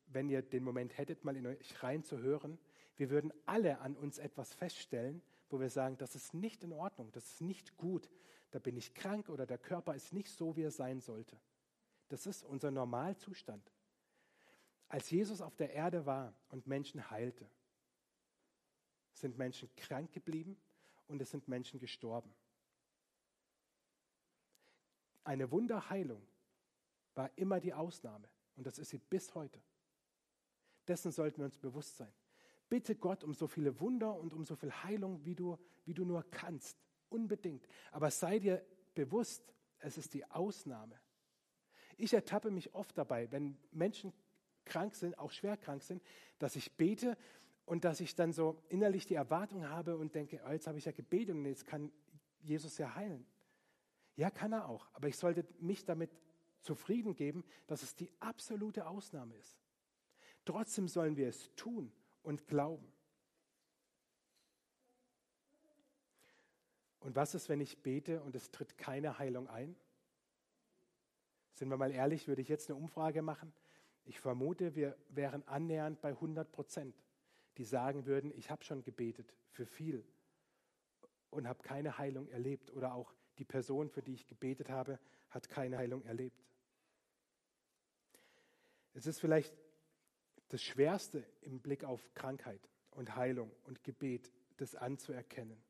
wenn 0.07 0.29
ihr 0.29 0.43
den 0.43 0.63
Moment 0.63 0.97
hättet, 0.99 1.25
mal 1.25 1.37
in 1.37 1.47
euch 1.47 1.83
reinzuhören, 1.83 2.59
wir 2.97 3.11
würden 3.11 3.33
alle 3.47 3.81
an 3.81 3.97
uns 3.97 4.19
etwas 4.19 4.55
feststellen, 4.55 5.23
wo 5.49 5.61
wir 5.61 5.71
sagen, 5.71 5.97
das 5.99 6.15
ist 6.15 6.35
nicht 6.35 6.65
in 6.65 6.73
Ordnung, 6.73 7.13
das 7.13 7.25
ist 7.25 7.41
nicht 7.41 7.77
gut, 7.77 8.11
da 8.51 8.59
bin 8.59 8.77
ich 8.77 8.95
krank 8.95 9.29
oder 9.29 9.47
der 9.47 9.59
Körper 9.59 9.95
ist 9.95 10.13
nicht 10.13 10.31
so, 10.31 10.57
wie 10.57 10.63
er 10.63 10.71
sein 10.71 11.01
sollte. 11.01 11.39
Das 12.09 12.27
ist 12.27 12.45
unser 12.45 12.71
Normalzustand. 12.71 13.73
Als 14.89 15.11
Jesus 15.11 15.41
auf 15.41 15.57
der 15.57 15.73
Erde 15.73 16.07
war 16.07 16.35
und 16.49 16.67
Menschen 16.67 17.11
heilte, 17.11 17.49
sind 19.13 19.37
Menschen 19.37 19.69
krank 19.77 20.13
geblieben 20.13 20.57
und 21.09 21.21
es 21.21 21.31
sind 21.31 21.49
Menschen 21.49 21.81
gestorben. 21.81 22.33
Eine 25.25 25.51
Wunderheilung 25.51 26.23
war 27.15 27.31
immer 27.37 27.59
die 27.59 27.75
Ausnahme 27.75 28.29
und 28.57 28.67
das 28.67 28.79
ist 28.79 28.91
sie 28.91 28.99
bis 28.99 29.35
heute. 29.35 29.61
Dessen 30.87 31.11
sollten 31.11 31.39
wir 31.39 31.47
uns 31.47 31.59
bewusst 31.59 31.97
sein. 31.97 32.13
Bitte 32.69 32.97
Gott 32.97 33.23
um 33.23 33.35
so 33.35 33.47
viele 33.47 33.79
Wunder 33.81 34.15
und 34.17 34.35
um 34.35 34.45
so 34.45 34.57
viel 34.57 34.73
Heilung, 34.73 35.25
wie 35.25 35.35
du, 35.35 35.59
wie 35.85 35.95
du 35.95 36.05
nur 36.05 36.25
kannst. 36.31 36.77
Unbedingt. 37.09 37.67
Aber 37.93 38.11
sei 38.11 38.39
dir 38.39 38.65
bewusst, 38.95 39.43
es 39.79 39.99
ist 39.99 40.15
die 40.15 40.29
Ausnahme. 40.31 40.99
Ich 41.97 42.13
ertappe 42.13 42.51
mich 42.51 42.75
oft 42.75 42.99
dabei, 42.99 43.31
wenn 43.31 43.57
Menschen 43.71 44.13
krank 44.65 44.97
sind, 44.97 45.19
auch 45.19 45.31
schwer 45.31 45.57
krank 45.57 45.83
sind, 45.83 46.03
dass 46.39 46.57
ich 46.57 46.77
bete 46.77 47.17
und 47.65 47.85
dass 47.85 48.01
ich 48.01 48.15
dann 48.15 48.33
so 48.33 48.63
innerlich 48.69 49.07
die 49.07 49.15
Erwartung 49.15 49.69
habe 49.69 49.97
und 49.97 50.15
denke, 50.15 50.41
oh, 50.47 50.51
jetzt 50.51 50.67
habe 50.67 50.79
ich 50.79 50.85
ja 50.85 50.93
gebetet 50.93 51.37
und 51.37 51.45
jetzt 51.47 51.67
kann 51.67 51.93
Jesus 52.41 52.79
ja 52.79 52.95
heilen. 52.95 53.25
Ja, 54.17 54.31
kann 54.31 54.53
er 54.53 54.69
auch. 54.69 54.89
Aber 54.93 55.09
ich 55.09 55.17
sollte 55.17 55.47
mich 55.61 55.85
damit 55.85 56.11
zufrieden 56.61 57.15
geben, 57.15 57.45
dass 57.67 57.83
es 57.83 57.95
die 57.95 58.11
absolute 58.19 58.87
Ausnahme 58.87 59.37
ist. 59.37 59.57
Trotzdem 60.45 60.89
sollen 60.89 61.17
wir 61.17 61.29
es 61.29 61.55
tun 61.55 61.93
und 62.27 62.49
glauben. 62.49 62.93
Und 66.99 67.15
was 67.15 67.37
ist, 67.37 67.49
wenn 67.49 67.61
ich 67.61 67.85
bete 67.85 68.21
und 68.21 68.35
es 68.35 68.51
tritt 68.51 68.77
keine 68.77 69.21
Heilung 69.21 69.49
ein? 69.49 69.77
Sind 71.53 71.71
wir 71.71 71.77
mal 71.77 71.93
ehrlich, 71.93 72.27
würde 72.27 72.43
ich 72.43 72.49
jetzt 72.49 72.69
eine 72.69 72.77
Umfrage 72.77 73.23
machen? 73.23 73.53
Ich 74.05 74.19
vermute, 74.19 74.75
wir 74.75 74.97
wären 75.09 75.47
annähernd 75.47 76.01
bei 76.01 76.11
100 76.11 76.51
Prozent, 76.51 76.97
die 77.59 77.65
sagen 77.65 78.07
würden, 78.07 78.33
ich 78.37 78.51
habe 78.51 78.65
schon 78.65 78.83
gebetet 78.83 79.33
für 79.51 79.65
viel 79.65 80.05
und 81.31 81.47
habe 81.47 81.63
keine 81.63 81.97
Heilung 81.97 82.27
erlebt. 82.27 82.73
Oder 82.73 82.95
auch 82.95 83.15
die 83.39 83.45
Person, 83.45 83.89
für 83.89 84.03
die 84.03 84.15
ich 84.15 84.27
gebetet 84.27 84.69
habe, 84.69 84.99
hat 85.31 85.49
keine 85.49 85.79
Heilung 85.79 86.03
erlebt. 86.03 86.45
Es 88.95 89.07
ist 89.07 89.21
vielleicht 89.21 89.55
das 90.49 90.63
Schwerste 90.63 91.25
im 91.41 91.61
Blick 91.61 91.85
auf 91.85 92.13
Krankheit 92.15 92.61
und 92.91 93.17
Heilung 93.17 93.51
und 93.65 93.83
Gebet, 93.85 94.33
das 94.57 94.75
anzuerkennen. 94.75 95.63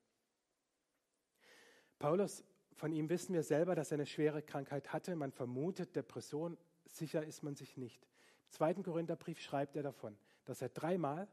Paulus, 1.98 2.44
von 2.74 2.92
ihm 2.92 3.08
wissen 3.08 3.34
wir 3.34 3.42
selber, 3.42 3.74
dass 3.74 3.90
er 3.90 3.96
eine 3.96 4.06
schwere 4.06 4.42
Krankheit 4.42 4.92
hatte. 4.92 5.16
Man 5.16 5.32
vermutet 5.32 5.96
Depression, 5.96 6.58
sicher 6.84 7.24
ist 7.24 7.42
man 7.42 7.56
sich 7.56 7.76
nicht. 7.76 8.04
Im 8.04 8.50
zweiten 8.50 8.82
Korintherbrief 8.82 9.40
schreibt 9.40 9.76
er 9.76 9.82
davon, 9.82 10.16
dass 10.44 10.62
er 10.62 10.68
dreimal 10.68 11.26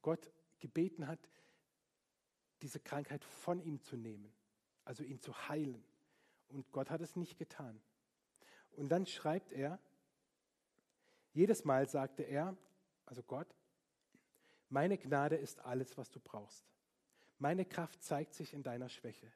Gott 0.00 0.30
gebeten 0.60 1.06
hat, 1.06 1.18
diese 2.62 2.78
Krankheit 2.78 3.24
von 3.24 3.60
ihm 3.60 3.82
zu 3.82 3.96
nehmen, 3.96 4.32
also 4.84 5.02
ihn 5.02 5.20
zu 5.20 5.48
heilen. 5.48 5.84
Und 6.48 6.70
Gott 6.72 6.90
hat 6.90 7.00
es 7.00 7.16
nicht 7.16 7.36
getan. 7.38 7.80
Und 8.72 8.90
dann 8.90 9.06
schreibt 9.06 9.52
er, 9.52 9.80
jedes 11.32 11.64
Mal 11.64 11.88
sagte 11.88 12.22
er, 12.22 12.56
also 13.06 13.22
Gott, 13.22 13.54
meine 14.68 14.98
Gnade 14.98 15.36
ist 15.36 15.60
alles, 15.60 15.96
was 15.98 16.10
du 16.10 16.20
brauchst. 16.20 16.64
Meine 17.38 17.64
Kraft 17.64 18.02
zeigt 18.02 18.34
sich 18.34 18.52
in 18.52 18.62
deiner 18.62 18.88
Schwäche. 18.88 19.30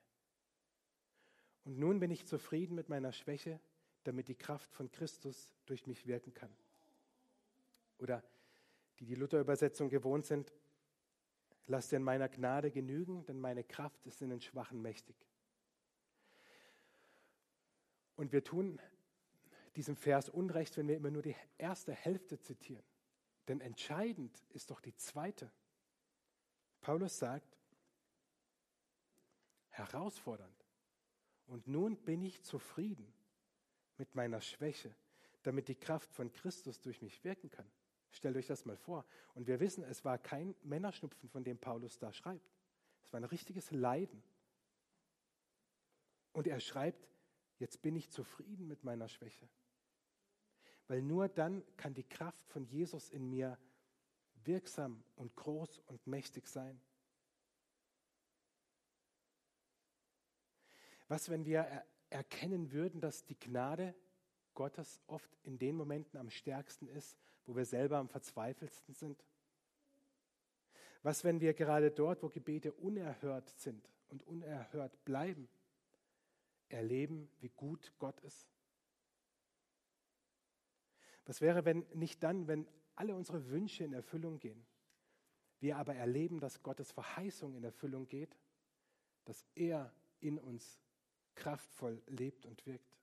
Und 1.64 1.78
nun 1.78 1.98
bin 1.98 2.10
ich 2.10 2.26
zufrieden 2.26 2.74
mit 2.74 2.88
meiner 2.88 3.12
Schwäche, 3.12 3.58
damit 4.04 4.28
die 4.28 4.34
Kraft 4.34 4.72
von 4.72 4.90
Christus 4.92 5.50
durch 5.66 5.86
mich 5.86 6.06
wirken 6.06 6.34
kann. 6.34 6.54
Oder 7.98 8.22
die 8.98 9.06
die 9.06 9.14
Luther-Übersetzung 9.14 9.88
gewohnt 9.88 10.26
sind, 10.26 10.52
lass 11.66 11.88
dir 11.88 11.96
in 11.96 12.02
meiner 12.02 12.28
Gnade 12.28 12.70
genügen, 12.70 13.24
denn 13.26 13.40
meine 13.40 13.64
Kraft 13.64 14.06
ist 14.06 14.22
in 14.22 14.30
den 14.30 14.40
Schwachen 14.40 14.82
mächtig. 14.82 15.16
Und 18.16 18.32
wir 18.32 18.44
tun 18.44 18.78
diesem 19.76 19.96
Vers 19.96 20.28
Unrecht, 20.28 20.76
wenn 20.76 20.88
wir 20.88 20.96
immer 20.96 21.10
nur 21.10 21.22
die 21.22 21.36
erste 21.58 21.92
Hälfte 21.92 22.38
zitieren. 22.40 22.84
Denn 23.48 23.60
entscheidend 23.60 24.42
ist 24.50 24.70
doch 24.70 24.80
die 24.80 24.94
zweite. 24.94 25.50
Paulus 26.80 27.18
sagt, 27.18 27.58
herausfordernd. 29.70 30.64
Und 31.46 31.66
nun 31.66 31.96
bin 31.96 32.22
ich 32.22 32.42
zufrieden 32.42 33.12
mit 33.98 34.14
meiner 34.14 34.40
Schwäche, 34.40 34.94
damit 35.42 35.68
die 35.68 35.74
Kraft 35.74 36.12
von 36.12 36.32
Christus 36.32 36.80
durch 36.80 37.02
mich 37.02 37.22
wirken 37.24 37.50
kann. 37.50 37.70
Stellt 38.10 38.36
euch 38.36 38.46
das 38.46 38.64
mal 38.64 38.76
vor. 38.76 39.04
Und 39.34 39.46
wir 39.46 39.60
wissen, 39.60 39.82
es 39.84 40.04
war 40.04 40.18
kein 40.18 40.54
Männerschnupfen, 40.62 41.28
von 41.28 41.44
dem 41.44 41.58
Paulus 41.58 41.98
da 41.98 42.12
schreibt. 42.12 42.48
Es 43.02 43.12
war 43.12 43.20
ein 43.20 43.24
richtiges 43.24 43.70
Leiden. 43.72 44.22
Und 46.32 46.46
er 46.46 46.60
schreibt, 46.60 47.08
jetzt 47.58 47.82
bin 47.82 47.96
ich 47.96 48.10
zufrieden 48.10 48.68
mit 48.68 48.84
meiner 48.84 49.08
Schwäche. 49.08 49.48
Weil 50.88 51.02
nur 51.02 51.28
dann 51.28 51.62
kann 51.76 51.94
die 51.94 52.04
Kraft 52.04 52.46
von 52.48 52.64
Jesus 52.66 53.10
in 53.10 53.28
mir 53.30 53.58
wirksam 54.44 55.02
und 55.16 55.34
groß 55.36 55.80
und 55.86 56.06
mächtig 56.06 56.46
sein. 56.46 56.80
Was, 61.08 61.28
wenn 61.28 61.44
wir 61.44 61.84
erkennen 62.10 62.72
würden, 62.72 63.00
dass 63.00 63.24
die 63.24 63.38
Gnade 63.38 63.94
Gottes 64.54 65.02
oft 65.06 65.30
in 65.42 65.58
den 65.58 65.76
Momenten 65.76 66.18
am 66.18 66.30
stärksten 66.30 66.88
ist, 66.88 67.18
wo 67.46 67.56
wir 67.56 67.64
selber 67.64 67.98
am 67.98 68.08
verzweifelsten 68.08 68.94
sind? 68.94 69.24
Was, 71.02 71.24
wenn 71.24 71.40
wir 71.40 71.52
gerade 71.52 71.90
dort, 71.90 72.22
wo 72.22 72.28
Gebete 72.28 72.72
unerhört 72.72 73.50
sind 73.50 73.90
und 74.08 74.26
unerhört 74.26 75.04
bleiben, 75.04 75.48
erleben, 76.68 77.28
wie 77.40 77.50
gut 77.50 77.92
Gott 77.98 78.18
ist? 78.20 78.53
Was 81.26 81.40
wäre, 81.40 81.64
wenn 81.64 81.86
nicht 81.94 82.22
dann, 82.22 82.46
wenn 82.46 82.66
alle 82.96 83.14
unsere 83.14 83.48
Wünsche 83.50 83.84
in 83.84 83.92
Erfüllung 83.92 84.38
gehen, 84.40 84.64
wir 85.60 85.76
aber 85.76 85.94
erleben, 85.94 86.40
dass 86.40 86.62
Gottes 86.62 86.92
Verheißung 86.92 87.54
in 87.54 87.64
Erfüllung 87.64 88.06
geht, 88.06 88.36
dass 89.24 89.44
er 89.54 89.92
in 90.20 90.38
uns 90.38 90.78
kraftvoll 91.34 92.02
lebt 92.06 92.46
und 92.46 92.64
wirkt. 92.66 92.98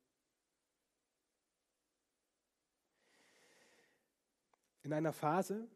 In 4.84 4.94
einer 4.94 5.14
Phase 5.14 5.68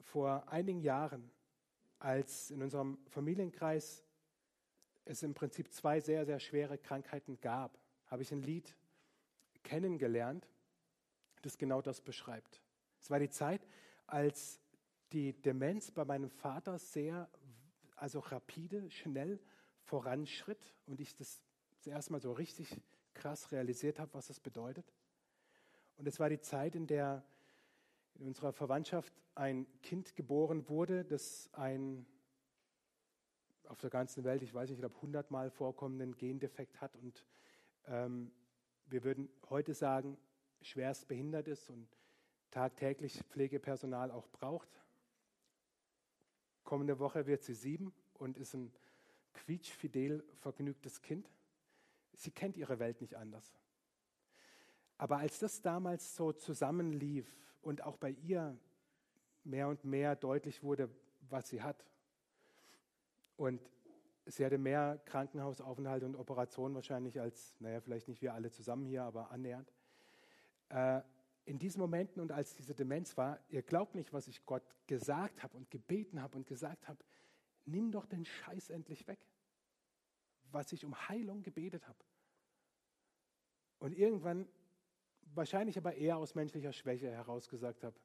vor 0.00 0.48
einigen 0.48 0.80
Jahren, 0.80 1.30
als 1.98 2.50
in 2.50 2.62
unserem 2.62 2.98
Familienkreis 3.08 4.04
es 5.04 5.22
im 5.22 5.34
Prinzip 5.34 5.72
zwei 5.72 6.00
sehr, 6.00 6.24
sehr 6.24 6.40
schwere 6.40 6.78
Krankheiten 6.78 7.40
gab, 7.40 7.78
habe 8.06 8.22
ich 8.22 8.32
ein 8.32 8.42
Lied 8.42 8.76
kennengelernt, 9.62 10.48
das 11.42 11.58
genau 11.58 11.82
das 11.82 12.00
beschreibt. 12.00 12.62
Es 13.00 13.10
war 13.10 13.18
die 13.18 13.30
Zeit, 13.30 13.66
als 14.06 14.60
die 15.12 15.32
Demenz 15.42 15.90
bei 15.90 16.04
meinem 16.04 16.30
Vater 16.30 16.78
sehr, 16.78 17.28
also 17.96 18.20
rapide, 18.20 18.90
schnell 18.90 19.40
voranschritt 19.82 20.74
und 20.86 21.00
ich 21.00 21.14
das 21.14 21.42
zuerst 21.80 22.10
mal 22.10 22.20
so 22.20 22.32
richtig 22.32 22.80
krass 23.14 23.52
realisiert 23.52 23.98
habe, 23.98 24.14
was 24.14 24.28
das 24.28 24.40
bedeutet. 24.40 24.92
Und 25.96 26.06
es 26.06 26.18
war 26.18 26.28
die 26.28 26.40
Zeit, 26.40 26.74
in 26.74 26.86
der 26.86 27.24
in 28.14 28.26
unserer 28.26 28.52
Verwandtschaft 28.52 29.12
ein 29.34 29.66
Kind 29.82 30.14
geboren 30.14 30.68
wurde, 30.68 31.04
das 31.04 31.50
ein 31.54 32.06
auf 33.68 33.80
der 33.80 33.90
ganzen 33.90 34.24
Welt, 34.24 34.42
ich 34.42 34.52
weiß 34.52 34.68
nicht, 34.68 34.78
ich 34.78 34.82
glaube, 34.82 35.00
hundertmal 35.00 35.50
vorkommenden 35.50 36.16
Gendefekt 36.16 36.80
hat. 36.80 36.94
Und 36.96 37.24
ähm, 37.86 38.30
wir 38.86 39.02
würden 39.02 39.30
heute 39.48 39.72
sagen, 39.72 40.18
schwerst 40.62 41.08
behindert 41.08 41.48
ist 41.48 41.70
und 41.70 41.88
tagtäglich 42.50 43.22
Pflegepersonal 43.30 44.10
auch 44.10 44.28
braucht. 44.28 44.68
Kommende 46.64 46.98
Woche 46.98 47.26
wird 47.26 47.42
sie 47.42 47.54
sieben 47.54 47.92
und 48.14 48.38
ist 48.38 48.54
ein 48.54 48.72
quietschfidel 49.34 50.24
vergnügtes 50.40 51.02
Kind. 51.02 51.30
Sie 52.12 52.30
kennt 52.30 52.56
ihre 52.56 52.78
Welt 52.78 53.00
nicht 53.00 53.14
anders. 53.14 53.58
Aber 54.98 55.18
als 55.18 55.38
das 55.38 55.62
damals 55.62 56.14
so 56.14 56.32
zusammenlief 56.32 57.26
und 57.62 57.82
auch 57.82 57.96
bei 57.96 58.10
ihr 58.10 58.56
mehr 59.44 59.68
und 59.68 59.84
mehr 59.84 60.14
deutlich 60.14 60.62
wurde, 60.62 60.88
was 61.28 61.48
sie 61.48 61.62
hat, 61.62 61.84
und 63.36 63.60
sie 64.26 64.44
hatte 64.44 64.58
mehr 64.58 65.00
Krankenhausaufenthalte 65.06 66.06
und 66.06 66.14
Operationen 66.14 66.74
wahrscheinlich 66.74 67.20
als, 67.20 67.56
naja, 67.60 67.80
vielleicht 67.80 68.06
nicht 68.06 68.22
wir 68.22 68.34
alle 68.34 68.50
zusammen 68.50 68.86
hier, 68.86 69.02
aber 69.02 69.30
annähernd, 69.30 69.72
äh, 70.72 71.02
in 71.44 71.58
diesen 71.58 71.80
Momenten 71.80 72.20
und 72.20 72.32
als 72.32 72.54
diese 72.54 72.74
Demenz 72.74 73.16
war, 73.16 73.38
ihr 73.48 73.62
glaubt 73.62 73.94
nicht, 73.94 74.12
was 74.12 74.28
ich 74.28 74.44
Gott 74.46 74.62
gesagt 74.86 75.42
habe 75.42 75.56
und 75.56 75.70
gebeten 75.70 76.22
habe 76.22 76.36
und 76.36 76.46
gesagt 76.46 76.88
habe, 76.88 77.04
nimm 77.64 77.90
doch 77.90 78.06
den 78.06 78.24
Scheiß 78.24 78.70
endlich 78.70 79.06
weg, 79.06 79.18
was 80.50 80.72
ich 80.72 80.84
um 80.84 81.08
Heilung 81.08 81.42
gebetet 81.42 81.86
habe. 81.86 81.98
Und 83.78 83.92
irgendwann, 83.92 84.48
wahrscheinlich 85.34 85.76
aber 85.76 85.94
eher 85.94 86.16
aus 86.16 86.34
menschlicher 86.34 86.72
Schwäche 86.72 87.10
heraus 87.10 87.48
gesagt 87.48 87.82
habe, 87.82 87.98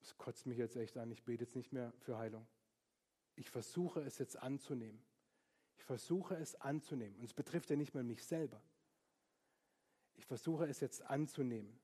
es 0.00 0.16
kotzt 0.18 0.46
mich 0.46 0.58
jetzt 0.58 0.76
echt 0.76 0.96
an, 0.96 1.10
ich 1.10 1.24
bete 1.24 1.44
jetzt 1.44 1.54
nicht 1.54 1.72
mehr 1.72 1.92
für 1.98 2.18
Heilung. 2.18 2.46
Ich 3.36 3.50
versuche 3.50 4.00
es 4.00 4.18
jetzt 4.18 4.36
anzunehmen. 4.36 5.00
Ich 5.76 5.84
versuche 5.84 6.34
es 6.34 6.56
anzunehmen. 6.56 7.16
Und 7.16 7.24
es 7.24 7.34
betrifft 7.34 7.70
ja 7.70 7.76
nicht 7.76 7.94
mal 7.94 8.02
mich 8.02 8.24
selber. 8.24 8.60
Ich 10.18 10.26
versuche 10.26 10.66
es 10.66 10.80
jetzt 10.80 11.02
anzunehmen. 11.02 11.78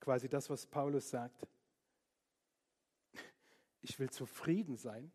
quasi 0.00 0.28
das, 0.28 0.50
was 0.50 0.66
Paulus 0.66 1.10
sagt. 1.10 1.46
Ich 3.82 3.98
will 4.00 4.10
zufrieden 4.10 4.76
sein 4.76 5.12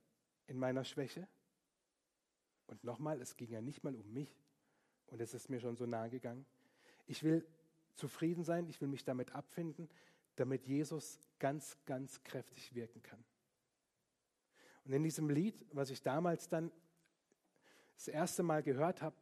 in 0.47 0.57
meiner 0.57 0.85
Schwäche. 0.85 1.27
Und 2.67 2.83
nochmal, 2.83 3.21
es 3.21 3.35
ging 3.35 3.49
ja 3.49 3.61
nicht 3.61 3.83
mal 3.83 3.95
um 3.95 4.13
mich. 4.13 4.45
Und 5.07 5.21
es 5.21 5.33
ist 5.33 5.49
mir 5.49 5.59
schon 5.59 5.75
so 5.75 5.85
nahe 5.85 6.09
gegangen. 6.09 6.45
Ich 7.05 7.23
will 7.23 7.45
zufrieden 7.95 8.43
sein, 8.43 8.67
ich 8.67 8.79
will 8.79 8.87
mich 8.87 9.03
damit 9.03 9.33
abfinden, 9.33 9.89
damit 10.35 10.67
Jesus 10.67 11.19
ganz, 11.39 11.77
ganz 11.85 12.23
kräftig 12.23 12.75
wirken 12.75 13.01
kann. 13.03 13.23
Und 14.85 14.93
in 14.93 15.03
diesem 15.03 15.29
Lied, 15.29 15.65
was 15.71 15.89
ich 15.89 16.01
damals 16.01 16.47
dann 16.47 16.71
das 17.95 18.07
erste 18.07 18.43
Mal 18.43 18.63
gehört 18.63 19.01
habe, 19.01 19.15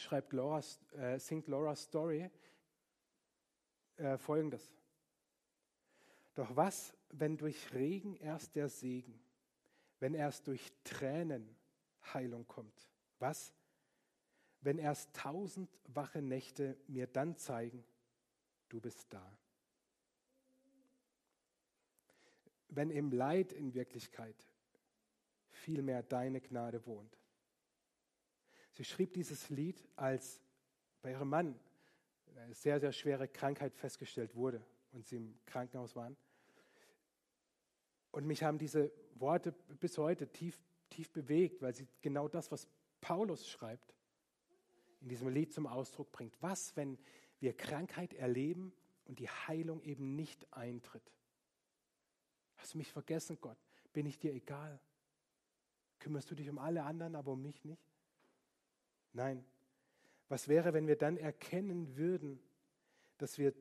schreibt 0.00 0.32
Laura, 0.32 0.62
äh, 0.92 1.18
singt 1.18 1.46
Laura 1.48 1.76
Story 1.76 2.30
äh, 3.96 4.16
folgendes. 4.18 4.74
Doch 6.34 6.54
was, 6.56 6.96
wenn 7.10 7.36
durch 7.36 7.72
Regen 7.74 8.16
erst 8.16 8.56
der 8.56 8.68
Segen, 8.68 9.20
wenn 9.98 10.14
erst 10.14 10.46
durch 10.46 10.72
Tränen 10.84 11.56
Heilung 12.14 12.46
kommt? 12.46 12.88
Was, 13.18 13.52
wenn 14.62 14.78
erst 14.78 15.14
tausend 15.14 15.70
wache 15.88 16.22
Nächte 16.22 16.76
mir 16.86 17.06
dann 17.06 17.36
zeigen, 17.36 17.84
du 18.68 18.80
bist 18.80 19.12
da? 19.12 19.38
Wenn 22.68 22.90
im 22.90 23.10
Leid 23.10 23.52
in 23.52 23.74
Wirklichkeit 23.74 24.46
vielmehr 25.50 26.02
deine 26.02 26.40
Gnade 26.40 26.86
wohnt. 26.86 27.19
Sie 28.80 28.86
schrieb 28.86 29.12
dieses 29.12 29.50
Lied, 29.50 29.86
als 29.94 30.40
bei 31.02 31.10
ihrem 31.10 31.28
Mann 31.28 31.60
eine 32.34 32.54
sehr, 32.54 32.80
sehr 32.80 32.92
schwere 32.92 33.28
Krankheit 33.28 33.74
festgestellt 33.74 34.34
wurde 34.34 34.64
und 34.92 35.06
sie 35.06 35.16
im 35.16 35.38
Krankenhaus 35.44 35.94
waren. 35.96 36.16
Und 38.10 38.26
mich 38.26 38.42
haben 38.42 38.56
diese 38.56 38.90
Worte 39.16 39.52
bis 39.52 39.98
heute 39.98 40.32
tief, 40.32 40.58
tief 40.88 41.10
bewegt, 41.10 41.60
weil 41.60 41.74
sie 41.74 41.86
genau 42.00 42.26
das, 42.26 42.50
was 42.50 42.66
Paulus 43.02 43.46
schreibt, 43.46 43.94
in 45.02 45.10
diesem 45.10 45.28
Lied 45.28 45.52
zum 45.52 45.66
Ausdruck 45.66 46.10
bringt. 46.10 46.34
Was, 46.40 46.74
wenn 46.74 46.96
wir 47.38 47.54
Krankheit 47.54 48.14
erleben 48.14 48.72
und 49.04 49.18
die 49.18 49.28
Heilung 49.28 49.82
eben 49.82 50.16
nicht 50.16 50.50
eintritt? 50.54 51.12
Hast 52.56 52.72
du 52.72 52.78
mich 52.78 52.90
vergessen, 52.90 53.36
Gott? 53.42 53.58
Bin 53.92 54.06
ich 54.06 54.18
dir 54.18 54.32
egal? 54.32 54.80
Kümmerst 55.98 56.30
du 56.30 56.34
dich 56.34 56.48
um 56.48 56.58
alle 56.58 56.84
anderen, 56.84 57.14
aber 57.14 57.32
um 57.32 57.42
mich 57.42 57.62
nicht? 57.66 57.89
Nein. 59.12 59.44
Was 60.28 60.48
wäre, 60.48 60.72
wenn 60.72 60.86
wir 60.86 60.96
dann 60.96 61.16
erkennen 61.16 61.96
würden, 61.96 62.40
dass 63.18 63.38
wir, 63.38 63.52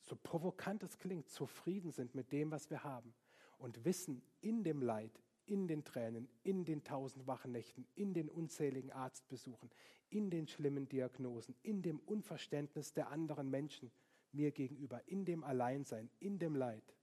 so 0.00 0.16
provokant 0.16 0.82
es 0.82 0.98
klingt, 0.98 1.28
zufrieden 1.28 1.92
sind 1.92 2.14
mit 2.14 2.32
dem, 2.32 2.50
was 2.50 2.70
wir 2.70 2.82
haben 2.84 3.14
und 3.58 3.84
wissen, 3.84 4.22
in 4.40 4.64
dem 4.64 4.80
Leid, 4.80 5.20
in 5.44 5.66
den 5.66 5.84
Tränen, 5.84 6.28
in 6.42 6.64
den 6.64 6.84
tausend 6.84 7.26
wachen 7.26 7.52
Nächten, 7.52 7.86
in 7.94 8.14
den 8.14 8.28
unzähligen 8.28 8.90
Arztbesuchen, 8.90 9.70
in 10.10 10.30
den 10.30 10.46
schlimmen 10.46 10.88
Diagnosen, 10.88 11.54
in 11.62 11.82
dem 11.82 11.98
Unverständnis 12.00 12.92
der 12.92 13.10
anderen 13.10 13.50
Menschen 13.50 13.90
mir 14.32 14.50
gegenüber, 14.52 15.02
in 15.06 15.24
dem 15.24 15.44
Alleinsein, 15.44 16.10
in 16.20 16.38
dem 16.38 16.54
Leid, 16.54 16.94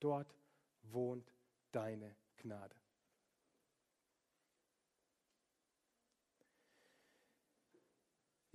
dort 0.00 0.36
wohnt 0.82 1.32
deine 1.72 2.14
Gnade. 2.36 2.76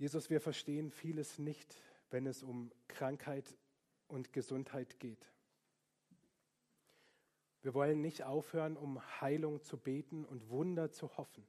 Jesus, 0.00 0.30
wir 0.30 0.40
verstehen 0.40 0.90
vieles 0.90 1.38
nicht, 1.38 1.76
wenn 2.08 2.26
es 2.26 2.42
um 2.42 2.72
Krankheit 2.88 3.54
und 4.08 4.32
Gesundheit 4.32 4.98
geht. 4.98 5.30
Wir 7.60 7.74
wollen 7.74 8.00
nicht 8.00 8.22
aufhören, 8.22 8.78
um 8.78 8.98
Heilung 9.20 9.60
zu 9.60 9.76
beten 9.76 10.24
und 10.24 10.48
Wunder 10.48 10.90
zu 10.90 11.18
hoffen. 11.18 11.46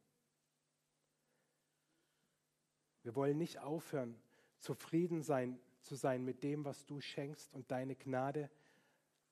Wir 3.04 3.16
wollen 3.16 3.38
nicht 3.38 3.60
aufhören, 3.60 4.22
zufrieden 4.60 5.24
sein, 5.24 5.58
zu 5.82 5.96
sein 5.96 6.26
mit 6.26 6.44
dem, 6.44 6.66
was 6.66 6.86
du 6.86 7.00
schenkst 7.00 7.54
und 7.54 7.72
deine 7.72 7.96
Gnade 7.96 8.50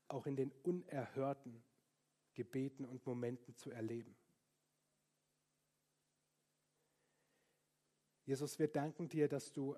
auch 0.08 0.28
in 0.28 0.38
den 0.38 0.54
unerhörten 0.64 1.62
Gebeten 2.36 2.86
und 2.86 3.06
Momenten 3.06 3.54
zu 3.58 3.70
erleben. 3.70 4.16
Jesus, 8.30 8.60
wir 8.60 8.68
danken 8.68 9.10
dir, 9.10 9.28
dass 9.28 9.54
du 9.54 9.76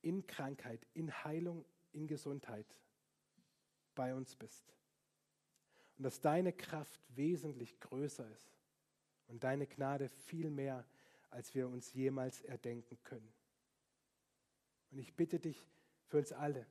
in 0.00 0.26
Krankheit, 0.26 0.86
in 0.94 1.12
Heilung, 1.24 1.66
in 1.92 2.06
Gesundheit 2.06 2.64
bei 3.94 4.14
uns 4.14 4.34
bist. 4.34 4.72
Und 5.98 6.04
dass 6.04 6.22
deine 6.22 6.54
Kraft 6.54 6.98
wesentlich 7.10 7.78
größer 7.78 8.26
ist 8.30 8.56
und 9.26 9.44
deine 9.44 9.66
Gnade 9.66 10.08
viel 10.08 10.48
mehr, 10.48 10.86
als 11.28 11.54
wir 11.54 11.68
uns 11.68 11.92
jemals 11.92 12.40
erdenken 12.40 12.96
können. 13.02 13.30
Und 14.90 14.98
ich 14.98 15.14
bitte 15.14 15.38
dich 15.38 15.68
für 16.06 16.16
uns 16.16 16.32
alle, 16.32 16.66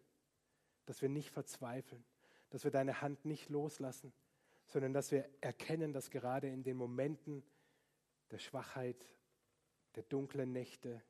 dass 0.88 1.04
wir 1.04 1.10
nicht 1.10 1.30
verzweifeln, 1.30 2.04
dass 2.50 2.64
wir 2.64 2.72
deine 2.72 3.00
Hand 3.00 3.26
nicht 3.26 3.50
loslassen, 3.50 4.12
sondern 4.66 4.94
dass 4.94 5.12
wir 5.12 5.30
erkennen, 5.40 5.94
dass 5.94 6.10
gerade 6.10 6.48
in 6.48 6.64
den 6.64 6.78
Momenten 6.78 7.44
der 8.32 8.40
Schwachheit 8.40 9.06
der 10.00 10.06
dunklen 10.08 10.54
Nächte, 10.54 11.04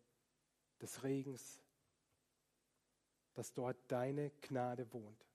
des 0.81 1.03
Regens, 1.03 1.61
dass 3.35 3.53
dort 3.53 3.77
deine 3.87 4.31
Gnade 4.41 4.91
wohnt. 4.91 5.28